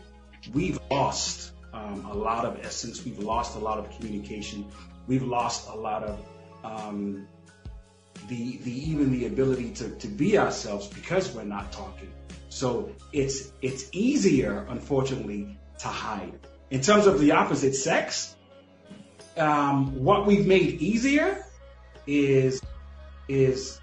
we've 0.53 0.79
lost 0.91 1.51
um, 1.73 2.05
a 2.05 2.13
lot 2.13 2.45
of 2.45 2.59
essence. 2.63 3.03
We've 3.03 3.19
lost 3.19 3.55
a 3.55 3.59
lot 3.59 3.77
of 3.77 3.89
communication. 3.97 4.65
We've 5.07 5.23
lost 5.23 5.69
a 5.69 5.75
lot 5.75 6.03
of 6.03 6.19
um, 6.63 7.27
the 8.27 8.57
the 8.57 8.89
even 8.89 9.11
the 9.11 9.27
ability 9.27 9.71
to, 9.71 9.89
to 9.89 10.07
be 10.07 10.37
ourselves 10.37 10.87
because 10.87 11.31
we're 11.33 11.43
not 11.43 11.71
talking. 11.71 12.11
So 12.49 12.91
it's 13.11 13.51
it's 13.61 13.89
easier, 13.91 14.65
unfortunately, 14.69 15.57
to 15.79 15.87
hide. 15.87 16.39
In 16.71 16.81
terms 16.81 17.05
of 17.05 17.19
the 17.19 17.31
opposite 17.31 17.75
sex, 17.75 18.35
um, 19.37 20.03
what 20.03 20.25
we've 20.25 20.47
made 20.47 20.81
easier 20.81 21.45
is 22.07 22.61
is 23.27 23.79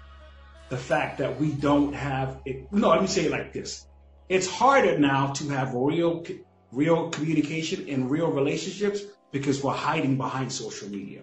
the 0.69 0.77
fact 0.77 1.19
that 1.19 1.39
we 1.39 1.51
don't 1.51 1.93
have 1.93 2.41
it. 2.45 2.71
No, 2.71 2.89
let 2.89 3.01
me 3.01 3.07
say 3.07 3.25
it 3.25 3.31
like 3.31 3.53
this: 3.53 3.85
It's 4.29 4.47
harder 4.47 4.97
now 4.97 5.33
to 5.33 5.49
have 5.49 5.73
real 5.73 6.23
real 6.71 7.09
communication 7.09 7.87
and 7.89 8.09
real 8.09 8.31
relationships 8.31 9.01
because 9.31 9.63
we're 9.63 9.73
hiding 9.73 10.17
behind 10.17 10.51
social 10.51 10.89
media. 10.89 11.21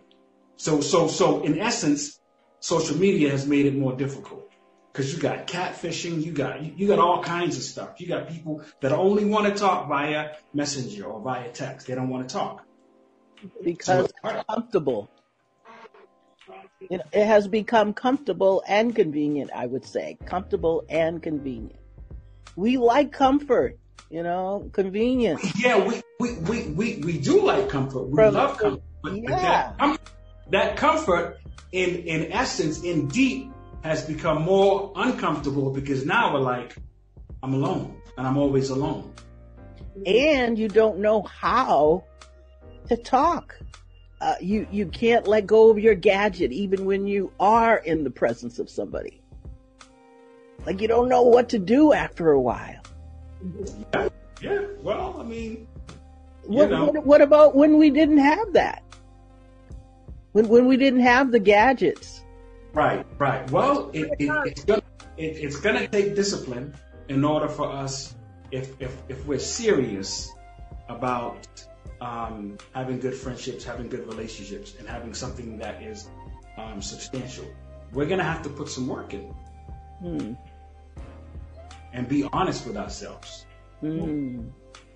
So 0.57 0.80
so 0.80 1.09
so 1.09 1.42
in 1.42 1.59
essence, 1.59 2.21
social 2.61 2.97
media 2.97 3.30
has 3.30 3.47
made 3.47 3.66
it 3.66 3.75
more 3.75 3.97
difficult 3.97 4.50
because 4.92 5.12
you 5.12 5.21
got 5.21 5.47
catfishing, 5.47 6.23
you 6.23 6.33
got 6.33 6.78
you 6.78 6.87
got 6.87 6.99
all 6.99 7.23
kinds 7.23 7.57
of 7.57 7.62
stuff. 7.62 8.00
You 8.00 8.09
got 8.09 8.28
people 8.28 8.62
that 8.80 8.92
only 8.92 9.25
want 9.25 9.47
to 9.47 9.59
talk 9.59 9.88
via 9.88 10.37
messenger 10.52 11.04
or 11.04 11.21
via 11.23 11.50
text. 11.50 11.87
They 11.87 11.95
don't 11.95 12.09
want 12.09 12.28
to 12.28 12.35
talk. 12.35 12.64
Because 13.64 14.04
it's 14.04 14.47
comfortable. 14.47 15.11
It 16.80 17.02
has 17.12 17.47
become 17.47 17.95
comfortable 17.95 18.62
and 18.66 18.95
convenient, 18.95 19.50
I 19.54 19.66
would 19.66 19.85
say. 19.85 20.19
Comfortable 20.26 20.85
and 20.88 21.23
convenient. 21.23 21.79
We 22.56 22.76
like 22.76 23.12
comfort, 23.12 23.78
you 24.11 24.23
know, 24.23 24.70
convenience. 24.73 25.42
Yeah, 25.59 25.87
we 25.87 26.02
we, 26.18 26.35
we, 26.35 26.62
we, 26.68 26.97
we 26.99 27.18
do 27.18 27.42
like 27.44 27.68
comfort. 27.68 28.09
We 28.09 28.16
From- 28.16 28.35
love 28.35 28.59
comfort. 28.59 28.82
Yeah. 29.04 29.73
that, 29.78 30.00
that 30.50 30.76
comfort 30.76 31.38
in 31.73 31.90
in 31.97 32.32
essence, 32.32 32.82
in 32.82 33.09
deep, 33.09 33.50
has 33.82 34.04
become 34.04 34.42
more 34.42 34.92
uncomfortable 34.97 35.70
because 35.73 36.04
now 36.04 36.35
we're 36.35 36.40
like, 36.40 36.76
I'm 37.42 37.54
alone. 37.54 37.97
And 38.18 38.26
I'm 38.26 38.37
always 38.37 38.68
alone. 38.70 39.14
and 40.04 40.59
you 40.59 40.68
don't 40.68 40.99
know 40.99 41.23
how 41.23 42.04
to 42.88 42.97
talk. 42.97 43.59
Uh, 44.20 44.35
you 44.40 44.66
you 44.70 44.85
can't 44.87 45.26
let 45.26 45.47
go 45.47 45.70
of 45.70 45.78
your 45.78 45.94
gadget 45.94 46.52
even 46.52 46.85
when 46.85 47.06
you 47.06 47.32
are 47.40 47.78
in 47.78 48.04
the 48.04 48.11
presence 48.11 48.59
of 48.59 48.68
somebody. 48.68 49.19
Like 50.67 50.81
you 50.81 50.88
don't 50.88 51.09
know 51.09 51.23
what 51.23 51.49
to 51.50 51.59
do 51.59 51.93
after 51.93 52.31
a 52.33 52.40
while. 52.40 52.81
Yeah, 54.40 54.61
well, 54.83 55.17
I 55.19 55.23
mean, 55.25 55.67
You 56.49 56.57
What, 56.59 56.71
know. 56.71 56.85
what, 56.87 57.07
what 57.07 57.21
about 57.21 57.55
when 57.55 57.79
we 57.79 57.90
didn't 57.90 58.19
have 58.19 58.52
that? 58.55 58.83
When 60.33 60.49
when 60.49 60.67
we 60.67 60.76
didn't 60.76 61.00
have 61.00 61.33
the 61.33 61.40
gadgets? 61.40 62.23
right, 62.73 63.05
right. 63.19 63.50
Well, 63.50 63.90
it, 63.93 64.07
it, 64.19 64.31
it's 64.47 64.64
gonna 64.64 64.83
it, 65.17 65.37
it's 65.45 65.57
gonna 65.61 65.88
take 65.88 66.14
discipline 66.14 66.73
in 67.09 67.25
order 67.25 67.49
for 67.49 67.69
us 67.71 68.14
if 68.52 68.81
if 68.81 68.97
if 69.09 69.26
we're 69.26 69.40
serious 69.40 70.31
about 70.88 71.47
um, 72.00 72.57
having 72.73 73.00
good 73.00 73.14
friendships, 73.14 73.64
having 73.64 73.88
good 73.88 74.07
relationships, 74.07 74.75
and 74.79 74.88
having 74.88 75.12
something 75.14 75.59
that 75.59 75.83
is 75.83 76.09
um, 76.57 76.81
substantial, 76.81 77.45
we're 77.93 78.07
gonna 78.07 78.23
have 78.25 78.43
to 78.43 78.49
put 78.49 78.69
some 78.69 78.87
work 78.87 79.12
in 79.14 79.35
Hmm. 80.00 80.33
And 81.92 82.09
be 82.09 82.25
honest 82.32 82.66
with 82.66 82.76
ourselves. 82.76 83.47
Hmm. 83.80 84.49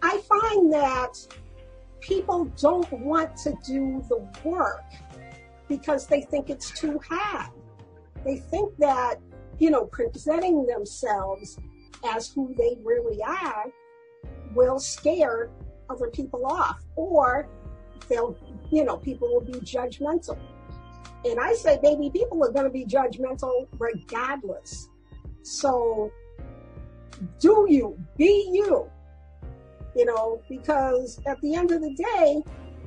I 0.02 0.20
find 0.28 0.72
that 0.72 1.14
people 2.00 2.44
don't 2.60 2.90
want 2.92 3.36
to 3.38 3.56
do 3.66 4.04
the 4.08 4.26
work 4.44 4.84
because 5.68 6.06
they 6.06 6.22
think 6.22 6.50
it's 6.50 6.70
too 6.70 7.00
hard. 7.08 7.50
They 8.24 8.36
think 8.36 8.76
that, 8.78 9.16
you 9.58 9.70
know, 9.70 9.86
presenting 9.86 10.66
themselves 10.66 11.58
as 12.06 12.28
who 12.28 12.54
they 12.56 12.76
really 12.82 13.22
are 13.22 13.66
will 14.54 14.78
scare 14.78 15.50
other 15.88 16.08
people 16.08 16.46
off 16.46 16.82
or 16.96 17.48
they'll, 18.08 18.36
you 18.70 18.84
know, 18.84 18.96
people 18.96 19.28
will 19.28 19.40
be 19.40 19.58
judgmental. 19.60 20.38
And 21.24 21.40
I 21.40 21.54
say, 21.54 21.78
baby, 21.82 22.10
people 22.10 22.44
are 22.44 22.52
going 22.52 22.66
to 22.66 22.70
be 22.70 22.84
judgmental 22.84 23.66
regardless. 23.78 24.90
So 25.42 26.12
do 27.38 27.66
you, 27.68 27.99
be 28.16 28.50
you 28.52 28.90
you 29.94 30.04
know, 30.04 30.40
because 30.49 31.21
at 31.26 31.40
the 31.40 31.54
end 31.54 31.71
of 31.71 31.80
the 31.80 31.94
day, 31.94 32.42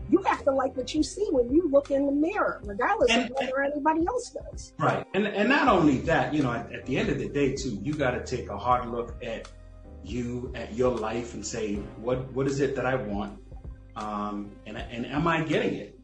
you 0.09 0.21
have 0.23 0.43
to 0.43 0.51
like 0.51 0.75
what 0.77 0.93
you 0.93 1.03
see 1.03 1.25
when 1.31 1.49
you 1.51 1.69
look 1.69 1.91
in 1.91 2.05
the 2.05 2.11
mirror, 2.11 2.61
regardless 2.63 3.11
And- 3.11 3.29
of 3.31 3.37
whether 3.39 3.61
anybody 3.61 4.05
else 4.07 4.29
does. 4.29 4.73
Right. 4.79 5.05
And 5.13 5.27
and 5.27 5.49
not 5.49 5.67
only 5.67 5.97
that, 5.99 6.33
you 6.33 6.43
know, 6.43 6.51
at, 6.51 6.71
at 6.73 6.85
the 6.85 6.97
end 6.97 7.09
of 7.09 7.19
the 7.19 7.27
day 7.27 7.55
too, 7.55 7.77
you 7.81 7.93
got 7.93 8.11
to 8.11 8.23
take 8.23 8.49
a 8.49 8.57
hard 8.57 8.89
look 8.89 9.15
at 9.23 9.49
you, 10.03 10.51
at 10.55 10.73
your 10.73 10.95
life, 10.95 11.33
and 11.33 11.45
say, 11.45 11.75
what 11.97 12.31
what 12.33 12.47
is 12.47 12.59
it 12.61 12.75
that 12.75 12.85
I 12.85 12.95
want, 12.95 13.39
um, 13.95 14.51
and 14.65 14.77
and 14.77 15.05
am 15.05 15.27
I 15.27 15.41
getting 15.41 15.73
it? 15.73 15.99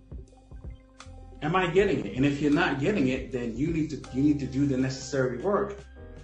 Am 1.41 1.55
I 1.55 1.67
getting 1.67 2.05
it? 2.05 2.15
And 2.15 2.25
if 2.25 2.41
you're 2.41 2.51
not 2.51 2.79
getting 2.79 3.09
it, 3.09 3.31
then 3.31 3.55
you 3.55 3.67
need 3.67 3.89
to 3.91 4.01
you 4.13 4.21
need 4.21 4.39
to 4.39 4.47
do 4.47 4.65
the 4.65 4.77
necessary 4.77 5.37
work 5.37 5.77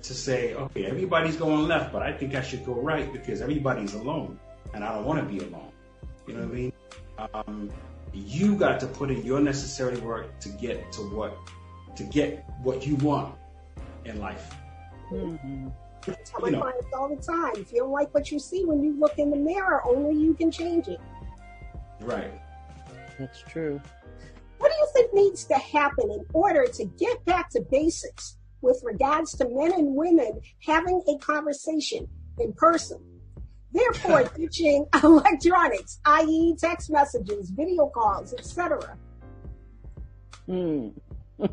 to 0.03 0.13
say, 0.13 0.53
okay, 0.53 0.85
everybody's 0.85 1.35
going 1.35 1.67
left, 1.67 1.91
but 1.91 2.01
I 2.01 2.11
think 2.13 2.35
I 2.35 2.41
should 2.41 2.65
go 2.65 2.73
right 2.73 3.11
because 3.11 3.41
everybody's 3.41 3.93
alone, 3.93 4.39
and 4.73 4.83
I 4.83 4.93
don't 4.95 5.05
want 5.05 5.19
to 5.19 5.25
be 5.25 5.39
alone. 5.39 5.71
You 6.27 6.33
know 6.35 6.41
what 6.41 6.51
I 6.51 6.53
mean? 6.53 6.73
Um, 7.33 7.69
you 8.13 8.55
got 8.55 8.79
to 8.79 8.87
put 8.87 9.11
in 9.11 9.23
your 9.25 9.39
necessary 9.39 9.97
work 9.99 10.39
to 10.39 10.49
get 10.49 10.91
to 10.93 11.01
what 11.01 11.37
to 11.95 12.03
get 12.03 12.45
what 12.63 12.85
you 12.85 12.95
want 12.97 13.35
in 14.05 14.19
life. 14.19 14.53
Mhm. 15.11 15.71
I 16.07 16.11
tell 16.23 16.39
You 16.39 16.45
my 16.45 16.49
know. 16.51 16.61
clients 16.61 16.87
all 16.97 17.09
the 17.09 17.21
time, 17.21 17.53
if 17.57 17.71
you 17.73 17.79
don't 17.79 17.91
like 17.91 18.13
what 18.13 18.31
you 18.31 18.39
see 18.39 18.63
when 18.65 18.81
you 18.81 18.97
look 18.99 19.19
in 19.19 19.29
the 19.31 19.37
mirror, 19.37 19.85
only 19.85 20.15
you 20.15 20.33
can 20.33 20.49
change 20.49 20.87
it. 20.87 20.99
Right. 21.99 22.31
That's 23.19 23.41
true. 23.41 23.81
What 24.59 24.71
do 24.71 24.77
you 24.77 24.87
think 24.93 25.13
needs 25.13 25.43
to 25.45 25.55
happen 25.55 26.09
in 26.09 26.25
order 26.33 26.65
to 26.67 26.85
get 26.85 27.23
back 27.25 27.49
to 27.51 27.61
basics 27.61 28.37
with 28.61 28.81
regards 28.83 29.33
to 29.37 29.47
men 29.49 29.73
and 29.73 29.95
women 29.95 30.39
having 30.65 31.01
a 31.07 31.17
conversation 31.17 32.07
in 32.39 32.53
person? 32.53 32.99
Therefore, 33.71 34.23
teaching 34.35 34.85
electronics, 35.03 35.99
i.e., 36.05 36.55
text 36.59 36.89
messages, 36.91 37.49
video 37.51 37.87
calls, 37.89 38.33
etc. 38.33 38.97
Hmm. 40.47 40.89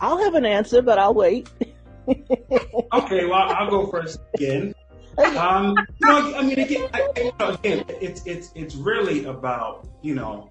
I'll 0.00 0.18
have 0.18 0.34
an 0.34 0.44
answer, 0.44 0.82
but 0.82 0.98
I'll 0.98 1.14
wait. 1.14 1.48
Okay. 2.08 3.26
Well, 3.26 3.34
I'll 3.34 3.68
go 3.68 3.88
first 3.88 4.20
again. 4.34 4.72
Um, 5.36 5.76
you 5.98 6.06
know, 6.06 6.36
I 6.36 6.42
mean, 6.42 6.58
again, 6.60 6.88
I, 6.94 7.00
I- 7.16 7.20
you 7.20 7.32
know, 7.40 7.48
again, 7.48 7.84
it's 7.88 8.24
it's 8.26 8.52
it's 8.54 8.76
really 8.76 9.24
about 9.24 9.88
you 10.02 10.14
know 10.14 10.50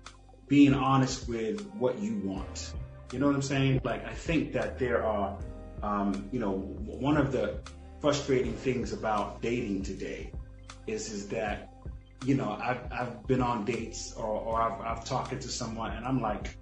being 0.50 0.74
honest 0.74 1.30
with 1.30 1.66
what 1.80 1.98
you 2.00 2.20
want. 2.26 2.74
You 3.12 3.20
know 3.20 3.28
what 3.28 3.36
I'm 3.36 3.42
saying? 3.42 3.82
Like, 3.84 4.06
I 4.06 4.14
think 4.14 4.54
that 4.54 4.80
there 4.80 5.04
are, 5.04 5.38
um, 5.84 6.28
you 6.32 6.40
know, 6.40 6.52
one 6.52 7.18
of 7.18 7.32
the 7.32 7.60
frustrating 8.02 8.54
things 8.54 8.94
about 8.94 9.42
dating 9.42 9.84
today 9.84 10.32
is 10.86 11.12
is 11.12 11.28
that 11.30 11.74
you 12.24 12.36
know 12.36 12.58
I've 12.62 12.92
I've 12.92 13.26
been 13.28 13.42
on 13.42 13.66
dates 13.66 14.14
or 14.14 14.28
or 14.28 14.62
I've 14.62 14.80
I've 14.82 15.06
talked 15.06 15.40
to 15.42 15.50
someone 15.50 15.92
and 15.92 16.06
I'm 16.06 16.22
like. 16.22 16.58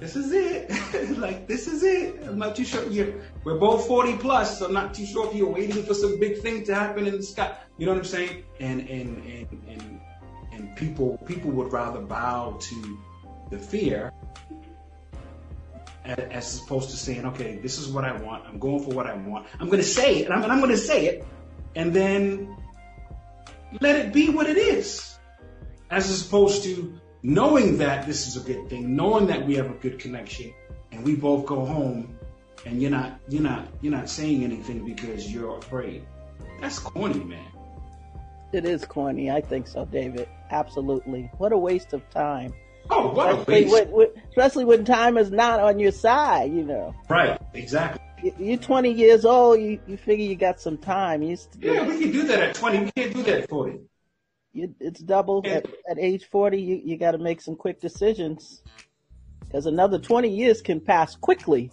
This 0.00 0.16
is 0.16 0.32
it. 0.32 1.18
like 1.18 1.46
this 1.46 1.68
is 1.68 1.84
it. 1.84 2.20
I'm 2.26 2.36
not 2.36 2.56
too 2.56 2.64
sure. 2.64 2.84
You're, 2.90 3.14
we're 3.44 3.58
both 3.58 3.86
40 3.86 4.16
plus, 4.16 4.58
so 4.58 4.66
I'm 4.66 4.72
not 4.72 4.92
too 4.92 5.06
sure 5.06 5.28
if 5.28 5.36
you're 5.36 5.48
waiting 5.48 5.84
for 5.84 5.94
some 5.94 6.18
big 6.18 6.40
thing 6.40 6.64
to 6.64 6.74
happen 6.74 7.06
in 7.06 7.16
the 7.16 7.22
sky. 7.22 7.56
You 7.78 7.86
know 7.86 7.92
what 7.92 7.98
I'm 7.98 8.04
saying? 8.04 8.42
And 8.58 8.80
and 8.90 9.24
and 9.24 9.62
and 9.68 10.00
and 10.52 10.76
people 10.76 11.16
people 11.26 11.52
would 11.52 11.72
rather 11.72 12.00
bow 12.00 12.58
to 12.60 12.98
the 13.50 13.58
fear 13.58 14.12
as 16.04 16.60
opposed 16.60 16.90
to 16.90 16.96
saying, 16.96 17.24
okay, 17.26 17.56
this 17.56 17.78
is 17.78 17.88
what 17.88 18.04
I 18.04 18.12
want. 18.12 18.44
I'm 18.46 18.58
going 18.58 18.82
for 18.82 18.90
what 18.90 19.06
I 19.06 19.14
want. 19.14 19.46
I'm 19.58 19.66
going 19.66 19.78
to 19.78 19.86
say 19.86 20.18
it, 20.18 20.30
and 20.30 20.34
I'm, 20.34 20.50
I'm 20.50 20.58
going 20.58 20.70
to 20.70 20.76
say 20.76 21.06
it, 21.06 21.26
and 21.74 21.94
then 21.94 22.56
let 23.80 23.96
it 23.96 24.12
be 24.12 24.28
what 24.28 24.46
it 24.46 24.58
is, 24.58 25.16
as 25.90 26.26
opposed 26.26 26.62
to 26.64 27.00
knowing 27.22 27.78
that 27.78 28.06
this 28.06 28.26
is 28.26 28.36
a 28.36 28.40
good 28.40 28.68
thing, 28.68 28.94
knowing 28.94 29.26
that 29.26 29.46
we 29.46 29.54
have 29.54 29.70
a 29.70 29.74
good 29.74 29.98
connection, 29.98 30.52
and 30.92 31.04
we 31.04 31.16
both 31.16 31.46
go 31.46 31.64
home, 31.64 32.16
and 32.66 32.80
you're 32.80 32.90
not 32.90 33.18
you're 33.28 33.42
not 33.42 33.66
you're 33.80 33.92
not 33.92 34.08
saying 34.08 34.44
anything 34.44 34.84
because 34.84 35.32
you're 35.32 35.58
afraid. 35.58 36.06
That's 36.60 36.78
corny, 36.78 37.24
man. 37.24 37.44
It 38.52 38.64
is 38.64 38.84
corny. 38.84 39.30
I 39.30 39.40
think 39.40 39.66
so, 39.66 39.84
David. 39.84 40.28
Absolutely. 40.50 41.30
What 41.38 41.52
a 41.52 41.58
waste 41.58 41.92
of 41.92 42.08
time. 42.10 42.54
Oh, 42.90 43.08
what 43.12 43.30
a 43.30 43.38
Especially 43.38 43.72
waste! 43.72 43.88
when, 43.90 44.06
especially 44.28 44.64
when 44.64 44.84
time 44.84 45.16
is 45.16 45.30
not 45.30 45.60
on 45.60 45.78
your 45.78 45.92
side, 45.92 46.52
you 46.52 46.62
know. 46.64 46.94
Right, 47.08 47.40
exactly. 47.54 48.00
You- 48.22 48.34
You're 48.38 48.58
20 48.58 48.90
years 48.92 49.24
old, 49.24 49.60
you, 49.60 49.80
you 49.86 49.96
figure 49.96 50.24
you 50.24 50.36
got 50.36 50.60
some 50.60 50.78
time. 50.78 51.22
You 51.22 51.30
used 51.30 51.52
to 51.52 51.58
Yeah, 51.60 51.86
we 51.86 51.98
can 52.00 52.10
do 52.10 52.22
that 52.26 52.40
at 52.40 52.54
20. 52.54 52.78
We 52.84 52.90
can't 52.92 53.14
do 53.14 53.22
that 53.24 53.40
at 53.42 53.48
40. 53.48 53.80
you, 54.52 54.74
it's 54.80 55.00
double. 55.00 55.42
At, 55.46 55.66
at 55.90 55.98
age 55.98 56.24
40, 56.26 56.60
you, 56.60 56.80
you 56.84 56.96
got 56.98 57.12
to 57.12 57.18
make 57.18 57.40
some 57.40 57.56
quick 57.56 57.80
decisions. 57.80 58.62
Because 59.40 59.66
another 59.66 59.98
20 59.98 60.28
years 60.28 60.60
can 60.62 60.80
pass 60.80 61.16
quickly. 61.16 61.70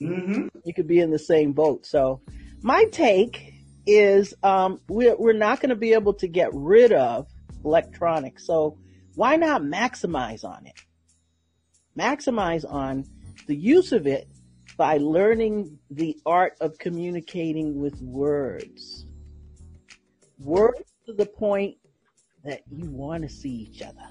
Mm-hmm. 0.00 0.48
You 0.64 0.74
could 0.74 0.86
be 0.86 1.00
in 1.00 1.10
the 1.10 1.18
same 1.18 1.52
boat. 1.52 1.84
So, 1.86 2.20
my 2.62 2.84
take 2.92 3.54
is 3.86 4.34
um, 4.42 4.80
we're, 4.88 5.16
we're 5.16 5.32
not 5.32 5.60
going 5.60 5.70
to 5.70 5.76
be 5.76 5.94
able 5.94 6.14
to 6.14 6.28
get 6.28 6.50
rid 6.52 6.92
of 6.92 7.26
electronics. 7.64 8.46
So, 8.46 8.78
why 9.18 9.34
not 9.34 9.62
maximize 9.62 10.44
on 10.44 10.64
it? 10.64 10.80
Maximize 11.98 12.64
on 12.64 13.04
the 13.48 13.56
use 13.56 13.90
of 13.90 14.06
it 14.06 14.28
by 14.76 14.98
learning 14.98 15.76
the 15.90 16.16
art 16.24 16.56
of 16.60 16.78
communicating 16.78 17.80
with 17.80 18.00
words. 18.00 19.06
Words 20.38 20.84
to 21.06 21.14
the 21.14 21.26
point 21.26 21.78
that 22.44 22.62
you 22.70 22.88
want 22.90 23.24
to 23.24 23.28
see 23.28 23.50
each 23.50 23.82
other. 23.82 24.06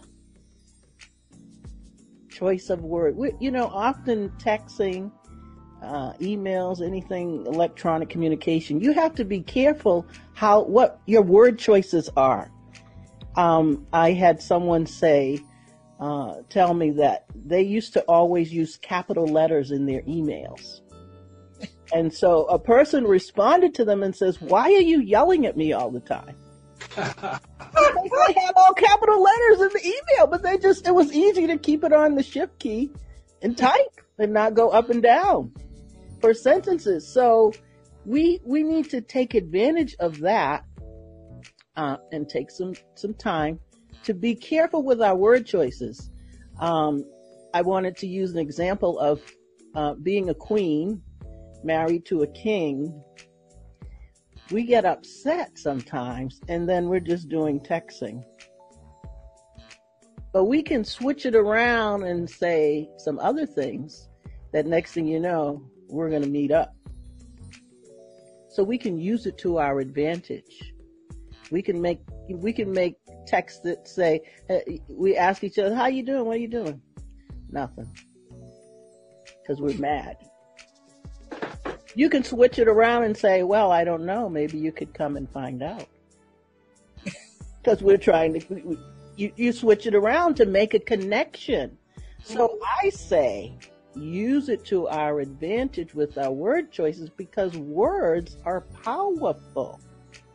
Choice 2.28 2.70
of 2.70 2.84
word. 2.84 3.16
We, 3.16 3.32
you 3.40 3.50
know, 3.50 3.68
often 3.68 4.30
texting, 4.32 5.10
uh, 5.82 6.16
emails, 6.16 6.86
anything 6.86 7.46
electronic 7.46 8.10
communication, 8.10 8.82
you 8.82 8.92
have 8.92 9.16
to 9.16 9.24
be 9.24 9.40
careful 9.40 10.06
how, 10.34 10.64
what 10.64 11.00
your 11.06 11.22
word 11.22 11.58
choices 11.58 12.10
are. 12.18 12.52
Um, 13.38 13.88
I 13.94 14.12
had 14.12 14.42
someone 14.42 14.86
say, 14.86 15.40
uh, 16.00 16.42
tell 16.50 16.74
me 16.74 16.92
that 16.92 17.26
they 17.34 17.62
used 17.62 17.94
to 17.94 18.02
always 18.02 18.52
use 18.52 18.78
capital 18.78 19.26
letters 19.26 19.72
in 19.72 19.86
their 19.86 20.02
emails. 20.02 20.82
And 21.94 22.14
so 22.14 22.46
a 22.46 22.60
person 22.60 23.06
responded 23.06 23.74
to 23.76 23.86
them 23.86 24.04
and 24.04 24.16
says, 24.16 24.42
why 24.42 24.66
are 24.74 24.82
you 24.82 25.00
yelling 25.02 25.46
at 25.46 25.56
me 25.56 25.72
all 25.74 25.90
the 25.90 26.02
time? 26.02 26.36
they 26.96 27.02
had 27.02 28.54
all 28.56 28.74
capital 28.74 29.22
letters 29.22 29.62
in 29.62 29.70
the 29.70 29.82
email, 29.86 30.28
but 30.28 30.44
they 30.44 30.58
just, 30.58 30.88
it 30.88 30.94
was 30.94 31.14
easy 31.14 31.48
to 31.48 31.58
keep 31.58 31.84
it 31.84 31.94
on 31.94 32.16
the 32.16 32.24
shift 32.24 32.60
key 32.60 32.92
and 33.42 33.58
type 33.58 34.02
and 34.20 34.34
not 34.34 34.54
go 34.54 34.70
up 34.70 34.90
and 34.90 35.02
down 35.02 35.52
for 36.20 36.34
sentences. 36.34 37.08
So 37.08 37.54
we, 38.06 38.40
we 38.44 38.64
need 38.64 38.90
to 38.92 39.02
take 39.02 39.34
advantage 39.34 39.96
of 40.00 40.20
that, 40.20 40.66
uh, 41.78 41.98
and 42.12 42.28
take 42.28 42.52
some, 42.52 42.74
some 42.96 43.14
time 43.14 43.60
to 44.04 44.14
be 44.14 44.36
careful 44.36 44.84
with 44.84 45.02
our 45.02 45.16
word 45.16 45.46
choices. 45.46 46.12
Um, 46.60 47.06
I 47.54 47.62
wanted 47.62 47.96
to 47.98 48.08
use 48.08 48.32
an 48.32 48.40
example 48.40 49.00
of, 49.00 49.22
uh, 49.76 49.94
being 49.96 50.30
a 50.30 50.34
queen 50.34 51.02
married 51.64 52.06
to 52.06 52.24
a 52.24 52.28
king 52.28 53.02
we 54.52 54.64
get 54.64 54.86
upset 54.86 55.58
sometimes 55.58 56.40
and 56.48 56.68
then 56.68 56.88
we're 56.88 57.00
just 57.00 57.30
doing 57.30 57.60
texting. 57.60 58.24
But 60.34 60.46
we 60.46 60.62
can 60.62 60.84
switch 60.84 61.26
it 61.26 61.36
around 61.36 62.04
and 62.04 62.30
say 62.30 62.90
some 62.98 63.20
other 63.20 63.46
things 63.46 64.10
that 64.54 64.66
next 64.66 64.94
thing 64.94 65.08
you 65.08 65.20
know, 65.20 65.64
we're 65.90 66.10
going 66.10 66.24
to 66.24 66.30
meet 66.30 66.52
up. 66.52 66.74
so 68.50 68.64
we 68.64 68.78
can 68.78 68.98
use 68.98 69.28
it 69.28 69.38
to 69.40 69.60
our 69.60 69.80
advantage. 69.80 70.74
We 71.52 71.62
can 71.62 71.82
make 71.82 72.00
we 72.30 72.54
can 72.54 72.72
make 72.72 72.96
texts 73.26 73.62
that 73.62 73.88
say 73.88 74.22
we 74.88 75.16
ask 75.16 75.44
each 75.44 75.58
other, 75.60 75.76
"How 75.76 75.88
you 75.88 76.04
doing? 76.04 76.26
What 76.26 76.38
are 76.38 76.40
you 76.40 76.48
doing?" 76.48 76.82
Nothing, 77.50 77.90
because 79.42 79.62
we're 79.62 79.78
mad. 79.78 80.18
You 81.96 82.10
can 82.10 82.24
switch 82.24 82.60
it 82.60 82.68
around 82.68 83.04
and 83.04 83.16
say, 83.16 83.44
"Well, 83.44 83.72
I 83.72 83.84
don't 83.84 84.06
know. 84.06 84.30
Maybe 84.30 84.58
you 84.58 84.72
could 84.72 84.94
come 84.94 85.18
and 85.18 85.30
find 85.30 85.64
out." 85.64 85.88
Because 87.64 87.84
we're 87.84 87.98
trying 87.98 88.40
to, 88.40 88.78
you, 89.18 89.34
you 89.36 89.52
switch 89.52 89.88
it 89.88 89.94
around 89.94 90.36
to 90.36 90.46
make 90.46 90.74
a 90.74 90.80
connection. 90.80 91.78
So 92.24 92.58
I 92.82 92.90
say, 92.90 93.58
use 93.94 94.48
it 94.48 94.64
to 94.66 94.88
our 94.88 95.20
advantage 95.20 95.94
with 95.94 96.18
our 96.18 96.32
word 96.32 96.72
choices 96.72 97.10
because 97.10 97.58
words 97.58 98.38
are 98.46 98.62
powerful. 98.84 99.82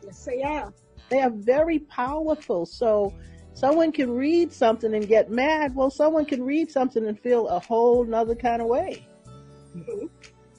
Yes, 0.03 0.25
they 0.25 0.43
are. 0.43 0.73
They 1.13 1.21
are 1.21 1.29
very 1.29 1.77
powerful. 1.77 2.65
So 2.65 3.13
someone 3.53 3.91
can 3.91 4.09
read 4.09 4.51
something 4.51 4.95
and 4.95 5.07
get 5.07 5.29
mad. 5.29 5.75
Well, 5.75 5.91
someone 5.91 6.25
can 6.25 6.41
read 6.43 6.71
something 6.71 7.05
and 7.05 7.19
feel 7.19 7.47
a 7.49 7.59
whole 7.59 8.03
nother 8.03 8.33
kind 8.33 8.63
of 8.63 8.67
way. 8.67 9.05
Mm-hmm. 9.77 10.07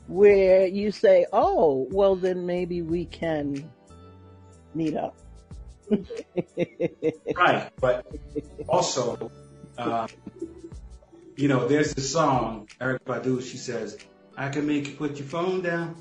Where 0.06 0.64
you 0.64 0.92
say, 0.92 1.26
oh, 1.32 1.88
well, 1.90 2.14
then 2.14 2.46
maybe 2.46 2.82
we 2.82 3.04
can 3.06 3.68
meet 4.76 4.96
up. 4.96 5.16
right. 7.36 7.72
But 7.80 8.06
also, 8.68 9.32
uh, 9.76 10.06
you 11.34 11.48
know, 11.48 11.66
there's 11.66 11.94
the 11.94 12.00
song, 12.00 12.68
Erykah 12.80 13.00
Badu, 13.00 13.42
she 13.42 13.56
says, 13.56 13.98
I 14.36 14.50
can 14.50 14.68
make 14.68 14.86
you 14.86 14.94
put 14.94 15.16
your 15.18 15.26
phone 15.26 15.62
down. 15.62 16.00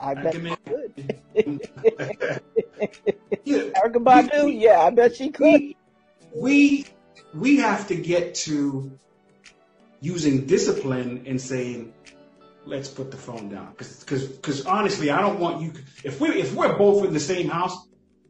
I, 0.00 0.12
I 0.12 0.14
bet 0.14 0.32
can 0.32 0.42
make 0.44 0.64
could. 0.64 2.40
yeah. 3.44 3.58
Erykah 3.58 4.02
Badu, 4.02 4.46
we, 4.46 4.52
yeah, 4.52 4.80
I 4.80 4.90
bet 4.90 5.16
she 5.16 5.30
could. 5.30 5.74
We, 6.34 6.86
we, 7.34 7.56
have 7.56 7.88
to 7.88 7.94
get 7.94 8.34
to 8.46 8.90
using 10.00 10.46
discipline 10.46 11.24
and 11.26 11.40
saying, 11.40 11.92
let's 12.64 12.88
put 12.88 13.10
the 13.10 13.16
phone 13.16 13.48
down. 13.48 13.74
Cause, 13.76 14.04
cause, 14.04 14.28
cause 14.42 14.66
honestly, 14.66 15.10
I 15.10 15.20
don't 15.20 15.40
want 15.40 15.62
you, 15.62 15.72
if 16.04 16.20
we, 16.20 16.28
if 16.30 16.54
we're 16.54 16.76
both 16.76 17.04
in 17.04 17.12
the 17.12 17.20
same 17.20 17.48
house, 17.48 17.86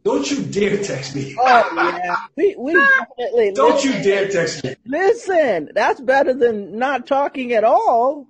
don't 0.07 0.31
you 0.31 0.41
dare 0.41 0.81
text 0.85 1.17
me. 1.17 1.35
oh 1.37 1.71
yeah, 1.75 2.15
we 2.37 2.55
we 2.57 2.75
definitely. 3.19 3.51
Don't 3.53 3.75
listen, 3.75 3.93
you 3.93 4.05
dare 4.05 4.29
text 4.29 4.63
me. 4.63 4.77
Listen, 4.87 5.71
that's 5.75 6.01
better 6.01 6.33
than 6.33 6.79
not 6.79 7.09
talking 7.09 7.53
at 7.53 7.65
all. 7.65 8.29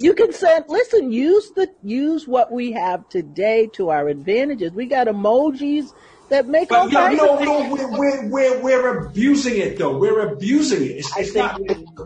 You 0.00 0.14
can 0.14 0.32
send. 0.32 0.64
Listen, 0.68 1.12
use 1.12 1.50
the 1.52 1.70
use 1.82 2.26
what 2.26 2.50
we 2.50 2.72
have 2.72 3.08
today 3.08 3.68
to 3.74 3.90
our 3.90 4.08
advantages. 4.08 4.72
We 4.72 4.86
got 4.86 5.06
emojis 5.06 5.92
that 6.30 6.48
make 6.48 6.70
but 6.70 6.78
all 6.78 6.90
yeah, 6.90 7.08
kinds 7.08 7.18
no, 7.18 7.38
of 7.38 7.44
no, 7.44 7.74
we're, 7.74 7.98
we're, 7.98 8.28
we're, 8.28 8.60
we're 8.60 9.06
abusing 9.06 9.56
it 9.58 9.78
though. 9.78 9.96
We're 9.96 10.32
abusing 10.32 10.82
it. 10.82 10.96
It's, 10.96 11.16
it's 11.16 11.34
not. 11.34 11.60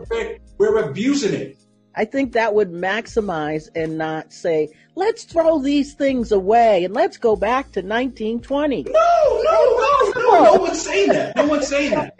We're, 0.09 0.37
we're 0.59 0.89
abusing 0.89 1.33
it. 1.33 1.57
I 1.95 2.05
think 2.05 2.33
that 2.33 2.53
would 2.53 2.71
maximize 2.71 3.69
and 3.75 3.97
not 3.97 4.31
say, 4.31 4.69
let's 4.95 5.23
throw 5.23 5.59
these 5.59 5.95
things 5.95 6.31
away 6.31 6.83
and 6.85 6.93
let's 6.93 7.17
go 7.17 7.35
back 7.35 7.71
to 7.71 7.81
1920. 7.81 8.83
No, 8.83 8.91
no, 8.93 9.41
no, 9.43 10.11
no, 10.15 10.43
no 10.43 10.61
one's 10.61 10.81
saying 10.81 11.09
that. 11.09 11.35
No 11.35 11.47
one's 11.47 11.67
saying 11.67 11.91
that. 11.91 12.13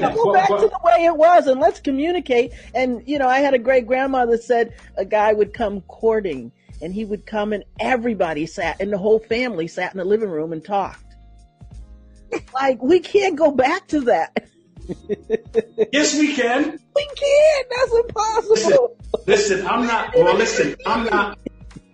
That. 0.00 0.14
Go 0.14 0.32
back 0.32 0.48
to 0.48 0.68
the 0.68 0.78
way 0.84 1.04
it 1.04 1.16
was 1.16 1.46
and 1.46 1.60
let's 1.60 1.80
communicate. 1.80 2.52
And, 2.74 3.02
you 3.06 3.18
know, 3.18 3.28
I 3.28 3.38
had 3.38 3.54
a 3.54 3.58
great 3.58 3.86
grandmother 3.86 4.36
said 4.36 4.74
a 4.96 5.04
guy 5.04 5.32
would 5.32 5.54
come 5.54 5.80
courting 5.82 6.52
and 6.82 6.92
he 6.92 7.04
would 7.04 7.26
come 7.26 7.52
and 7.52 7.64
everybody 7.80 8.46
sat 8.46 8.80
and 8.80 8.92
the 8.92 8.98
whole 8.98 9.18
family 9.18 9.68
sat 9.68 9.92
in 9.92 9.98
the 9.98 10.04
living 10.04 10.28
room 10.28 10.52
and 10.52 10.64
talked. 10.64 11.02
like, 12.52 12.82
we 12.82 13.00
can't 13.00 13.36
go 13.36 13.50
back 13.50 13.86
to 13.88 14.00
that 14.02 14.48
yes, 15.92 16.18
we 16.18 16.34
can. 16.34 16.78
We 16.94 17.08
can. 17.16 17.64
That's 17.70 17.94
impossible. 17.94 18.50
Listen, 18.54 18.88
listen, 19.26 19.66
I'm 19.66 19.86
not. 19.86 20.14
Well, 20.16 20.36
listen, 20.36 20.76
I'm 20.86 21.04
not. 21.04 21.38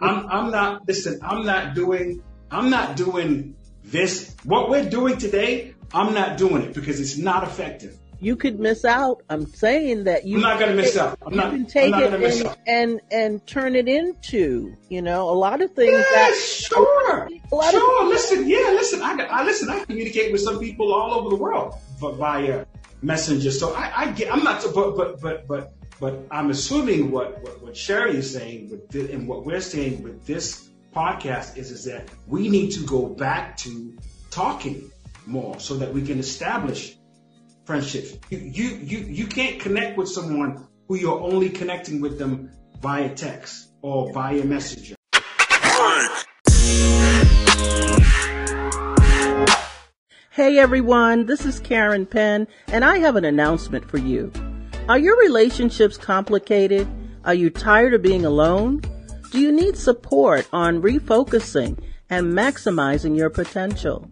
I'm. 0.01 0.27
I'm 0.29 0.51
not. 0.51 0.87
Listen, 0.87 1.19
I'm 1.23 1.45
not 1.45 1.75
doing. 1.75 2.23
I'm 2.51 2.71
not 2.71 2.97
doing 2.97 3.57
this. 3.85 4.35
What 4.45 4.69
we're 4.69 4.89
doing 4.89 5.17
today, 5.19 5.75
I'm 5.95 6.15
not 6.15 6.39
doing 6.39 6.63
it 6.63 6.75
because 6.75 7.01
it's 7.01 7.17
not 7.17 7.45
effective. 7.45 7.99
You 8.21 8.37
could 8.37 8.61
miss 8.61 8.85
out. 8.85 9.23
I'm 9.29 9.47
saying 9.47 10.05
that 10.05 10.25
you. 10.25 10.37
I'm 10.37 10.43
not 10.43 10.61
going 10.61 10.71
to 10.71 10.77
miss 10.77 10.97
out. 10.97 11.19
I'm 11.27 11.33
you 11.33 11.39
not, 11.39 11.51
can 11.51 11.67
take 11.67 11.93
it 11.93 12.13
and, 12.13 12.57
and, 12.69 13.01
and 13.11 13.47
turn 13.49 13.75
it 13.75 13.89
into, 13.89 14.77
you 14.89 15.03
know, 15.03 15.29
a 15.29 15.35
lot 15.35 15.61
of 15.61 15.73
things. 15.73 15.93
Yeah, 15.93 15.99
that, 15.99 16.35
sure. 16.37 17.29
sure. 17.51 18.03
Of, 18.03 18.09
listen, 18.09 18.49
yeah, 18.49 18.59
listen. 18.59 19.03
I, 19.03 19.27
I 19.29 19.45
listen. 19.45 19.69
I 19.71 19.85
communicate 19.85 20.31
with 20.31 20.41
some 20.41 20.61
people 20.61 20.95
all 20.95 21.15
over 21.15 21.31
the 21.31 21.37
world 21.37 21.75
via 21.99 22.65
messenger. 23.03 23.51
So 23.51 23.75
I, 23.75 23.93
I 23.95 24.13
get, 24.13 24.33
I'm 24.33 24.45
not, 24.45 24.65
but, 24.73 24.97
but, 24.97 25.21
but, 25.21 25.49
but, 25.49 25.75
but 25.99 26.27
I'm 26.31 26.51
assuming 26.51 27.11
what, 27.11 27.43
what, 27.43 27.61
what 27.61 27.77
Sherri 27.77 28.17
is 28.17 28.33
saying 28.33 28.71
with 28.71 28.89
this, 28.89 29.11
and 29.11 29.27
what 29.27 29.45
we're 29.45 29.61
saying 29.61 30.03
with 30.03 30.25
this 30.27 30.71
podcast 30.95 31.57
is, 31.57 31.73
is 31.73 31.85
that 31.87 32.09
we 32.29 32.49
need 32.49 32.71
to 32.73 32.87
go 32.87 33.07
back 33.07 33.57
to 33.59 33.99
talking 34.31 34.91
more 35.27 35.59
so 35.61 35.75
that 35.77 35.93
we 35.93 36.03
can 36.03 36.19
establish 36.19 36.97
friendships. 37.65 38.17
You, 38.31 38.39
you, 38.39 38.65
you, 38.83 38.99
you 38.99 39.27
can't 39.27 39.61
connect 39.61 39.97
with 39.97 40.09
someone 40.09 40.67
who 40.89 40.97
you're 40.97 41.21
only 41.21 41.49
connecting 41.49 42.01
with 42.01 42.19
them 42.19 42.51
via 42.81 43.15
text 43.15 43.73
or 43.83 44.13
via 44.13 44.45
messenger. 44.45 44.95
Hey 50.31 50.59
everyone, 50.59 51.27
this 51.27 51.45
is 51.45 51.61
Karen 51.61 52.07
Penn, 52.07 52.49
and 52.69 52.85
I 52.85 52.99
have 52.99 53.17
an 53.17 53.25
announcement 53.25 53.89
for 53.89 53.99
you. 53.99 54.33
Are 54.89 54.99
your 54.99 55.17
relationships 55.19 55.97
complicated? 55.97 56.89
Are 57.25 57.35
you 57.35 57.51
tired 57.51 57.95
of 57.95 58.03
being 58.03 58.25
alone? 58.25 58.83
Do 59.31 59.39
you 59.39 59.53
need 59.53 59.77
support 59.77 60.49
on 60.53 60.83
refocusing 60.83 61.79
and 62.11 62.33
maximizing 62.33 63.17
your 63.17 63.31
potential? 63.31 64.11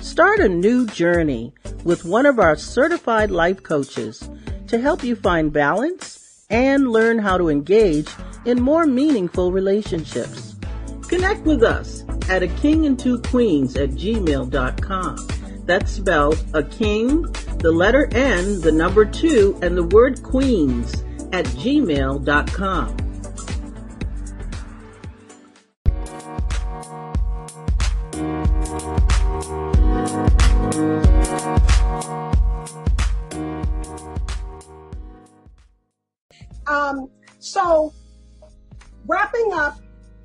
Start 0.00 0.40
a 0.40 0.48
new 0.48 0.86
journey 0.86 1.52
with 1.84 2.06
one 2.06 2.24
of 2.24 2.38
our 2.38 2.56
certified 2.56 3.30
life 3.30 3.62
coaches 3.62 4.30
to 4.66 4.80
help 4.80 5.04
you 5.04 5.14
find 5.14 5.52
balance 5.52 6.46
and 6.48 6.90
learn 6.90 7.18
how 7.18 7.36
to 7.36 7.50
engage 7.50 8.08
in 8.46 8.62
more 8.62 8.86
meaningful 8.86 9.52
relationships. 9.52 10.56
Connect 11.06 11.42
with 11.42 11.62
us 11.62 12.04
at 12.30 12.42
a 12.42 12.48
king 12.48 12.86
and 12.86 12.98
two 12.98 13.20
queens 13.20 13.76
at 13.76 13.90
gmail.com. 13.90 15.28
That's 15.66 15.92
spelled 15.92 16.44
a 16.54 16.62
king, 16.62 17.22
the 17.58 17.70
letter 17.70 18.08
N, 18.12 18.60
the 18.62 18.72
number 18.72 19.04
two, 19.04 19.58
and 19.60 19.76
the 19.76 19.84
word 19.84 20.22
queens 20.22 20.94
at 21.32 21.44
gmail.com. 21.44 23.09
so, 37.50 37.92
wrapping 39.06 39.50
up, 39.52 39.78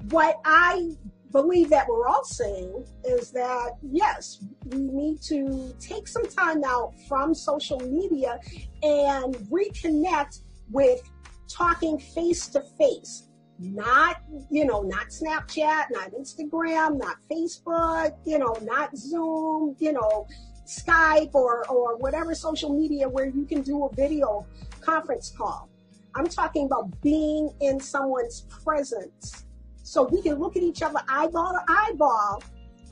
what 0.10 0.40
I 0.46 0.92
believe 1.32 1.70
that 1.70 1.88
we're 1.88 2.08
all 2.08 2.24
saying 2.24 2.86
is 3.04 3.32
that 3.32 3.72
yes, 3.82 4.40
we 4.68 4.78
need 4.78 5.22
to 5.24 5.76
take 5.80 6.08
some 6.08 6.28
time 6.28 6.64
out 6.64 6.94
from 7.08 7.34
social 7.34 7.80
media 7.80 8.40
and 8.84 9.36
reconnect 9.50 10.42
with 10.72 11.02
talking 11.50 11.98
face 11.98 12.48
to 12.50 12.62
face. 12.78 13.28
Not, 13.58 14.18
you 14.52 14.66
know, 14.66 14.82
not 14.82 15.08
Snapchat, 15.08 15.86
not 15.90 16.12
Instagram, 16.12 16.98
not 16.98 17.18
Facebook, 17.32 18.16
you 18.26 18.38
know, 18.38 18.56
not 18.62 18.96
Zoom, 18.96 19.76
you 19.80 19.94
know, 19.94 20.28
Skype 20.68 21.34
or, 21.34 21.66
or 21.70 21.98
whatever 21.98 22.36
social 22.36 22.70
media 22.70 23.08
where 23.08 23.28
you 23.28 23.46
can 23.46 23.62
do 23.62 23.86
a 23.86 23.96
video 23.96 24.46
conference 24.82 25.34
call. 25.36 25.70
I'm 26.16 26.28
talking 26.28 26.66
about 26.66 27.02
being 27.02 27.54
in 27.60 27.80
someone's 27.80 28.42
presence 28.64 29.46
so 29.84 30.04
we 30.04 30.22
can 30.22 30.40
look 30.40 30.56
at 30.56 30.64
each 30.64 30.82
other 30.82 31.00
eyeball 31.10 31.52
to 31.52 31.60
eyeball 31.68 32.42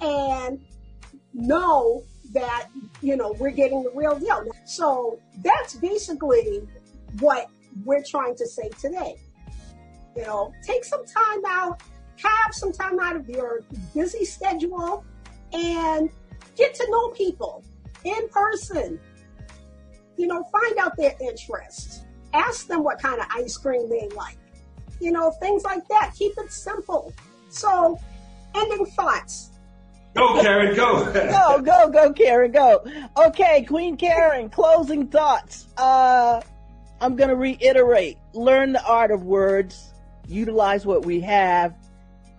and 0.01 0.59
know 1.33 2.03
that, 2.33 2.67
you 3.01 3.15
know, 3.15 3.31
we're 3.39 3.51
getting 3.51 3.83
the 3.83 3.91
real 3.95 4.17
deal. 4.19 4.45
So 4.65 5.19
that's 5.43 5.75
basically 5.75 6.67
what 7.19 7.49
we're 7.85 8.03
trying 8.03 8.35
to 8.35 8.47
say 8.47 8.69
today. 8.79 9.15
You 10.15 10.23
know, 10.23 10.53
take 10.61 10.83
some 10.83 11.05
time 11.05 11.45
out, 11.47 11.81
have 12.17 12.53
some 12.53 12.71
time 12.71 12.99
out 12.99 13.15
of 13.15 13.27
your 13.29 13.61
busy 13.95 14.25
schedule 14.25 15.05
and 15.53 16.09
get 16.55 16.75
to 16.75 16.87
know 16.91 17.09
people 17.09 17.63
in 18.03 18.27
person. 18.29 18.99
You 20.17 20.27
know, 20.27 20.43
find 20.51 20.77
out 20.77 20.95
their 20.97 21.15
interests. 21.19 22.02
Ask 22.33 22.67
them 22.67 22.83
what 22.83 22.99
kind 22.99 23.19
of 23.19 23.27
ice 23.31 23.57
cream 23.57 23.89
they 23.89 24.09
like 24.15 24.37
you 25.03 25.11
know, 25.11 25.31
things 25.31 25.63
like 25.63 25.87
that. 25.89 26.13
Keep 26.17 26.37
it 26.37 26.51
simple. 26.51 27.13
So, 27.49 27.99
ending 28.55 28.85
thoughts. 28.85 29.51
Go, 30.15 30.41
Karen, 30.41 30.75
go. 30.75 31.11
go, 31.13 31.61
go, 31.61 31.89
go, 31.89 32.13
Karen, 32.13 32.51
go. 32.51 32.85
Okay, 33.17 33.63
Queen 33.63 33.97
Karen, 33.97 34.49
closing 34.49 35.07
thoughts. 35.07 35.67
Uh, 35.77 36.41
I'm 37.01 37.15
going 37.15 37.29
to 37.29 37.35
reiterate 37.35 38.17
learn 38.33 38.73
the 38.73 38.83
art 38.85 39.11
of 39.11 39.23
words, 39.23 39.93
utilize 40.27 40.85
what 40.85 41.05
we 41.05 41.19
have 41.21 41.75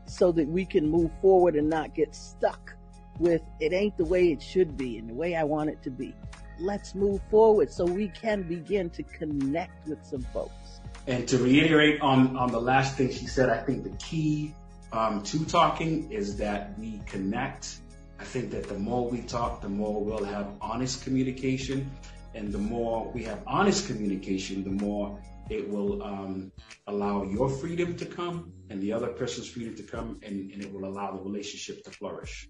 so 0.06 0.32
that 0.32 0.48
we 0.48 0.64
can 0.64 0.88
move 0.88 1.10
forward 1.20 1.56
and 1.56 1.68
not 1.68 1.94
get 1.94 2.14
stuck 2.14 2.74
with 3.18 3.42
it 3.60 3.72
ain't 3.72 3.96
the 3.96 4.04
way 4.04 4.32
it 4.32 4.42
should 4.42 4.76
be 4.76 4.98
and 4.98 5.08
the 5.08 5.14
way 5.14 5.36
I 5.36 5.44
want 5.44 5.70
it 5.70 5.82
to 5.82 5.90
be. 5.90 6.14
Let's 6.58 6.94
move 6.94 7.20
forward 7.30 7.70
so 7.70 7.84
we 7.84 8.08
can 8.08 8.42
begin 8.42 8.90
to 8.90 9.02
connect 9.02 9.88
with 9.88 10.04
some 10.04 10.22
folks. 10.32 10.80
And 11.06 11.28
to 11.28 11.38
reiterate 11.38 12.00
on, 12.00 12.36
on 12.36 12.50
the 12.50 12.60
last 12.60 12.96
thing 12.96 13.12
she 13.12 13.26
said, 13.26 13.50
I 13.50 13.58
think 13.58 13.84
the 13.84 13.96
key 13.98 14.54
um, 14.92 15.22
to 15.24 15.44
talking 15.44 16.10
is 16.10 16.36
that 16.36 16.78
we 16.78 17.00
connect. 17.06 17.78
I 18.18 18.24
think 18.24 18.50
that 18.52 18.68
the 18.68 18.78
more 18.78 19.08
we 19.08 19.22
talk, 19.22 19.60
the 19.60 19.68
more 19.68 20.02
we'll 20.02 20.24
have 20.24 20.52
honest 20.60 21.02
communication. 21.02 21.90
And 22.34 22.52
the 22.52 22.58
more 22.58 23.10
we 23.12 23.22
have 23.24 23.42
honest 23.46 23.86
communication, 23.86 24.64
the 24.64 24.84
more 24.84 25.20
it 25.50 25.68
will 25.68 26.02
um, 26.02 26.50
allow 26.86 27.22
your 27.24 27.48
freedom 27.48 27.96
to 27.96 28.06
come 28.06 28.52
and 28.70 28.80
the 28.80 28.92
other 28.92 29.08
person's 29.08 29.48
freedom 29.48 29.74
to 29.76 29.82
come, 29.82 30.18
and, 30.22 30.50
and 30.50 30.62
it 30.62 30.72
will 30.72 30.84
allow 30.84 31.12
the 31.12 31.22
relationship 31.22 31.84
to 31.84 31.90
flourish. 31.90 32.48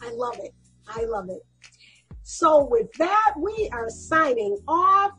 I 0.00 0.10
love 0.12 0.36
it. 0.38 0.54
I 0.88 1.04
love 1.04 1.28
it. 1.30 1.42
So 2.24 2.64
with 2.64 2.92
that, 2.94 3.34
we 3.36 3.68
are 3.72 3.88
signing 3.88 4.58
off. 4.66 5.12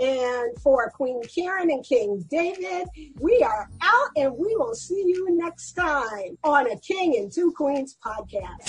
And 0.00 0.58
for 0.62 0.90
Queen 0.90 1.20
Karen 1.24 1.70
and 1.70 1.84
King 1.84 2.24
David, 2.30 2.88
we 3.20 3.42
are 3.42 3.68
out 3.82 4.08
and 4.16 4.32
we 4.32 4.56
will 4.56 4.74
see 4.74 5.04
you 5.06 5.36
next 5.36 5.72
time 5.72 6.38
on 6.42 6.70
a 6.70 6.78
King 6.78 7.18
and 7.18 7.30
Two 7.30 7.52
Queens 7.52 7.98
podcast. 8.02 8.68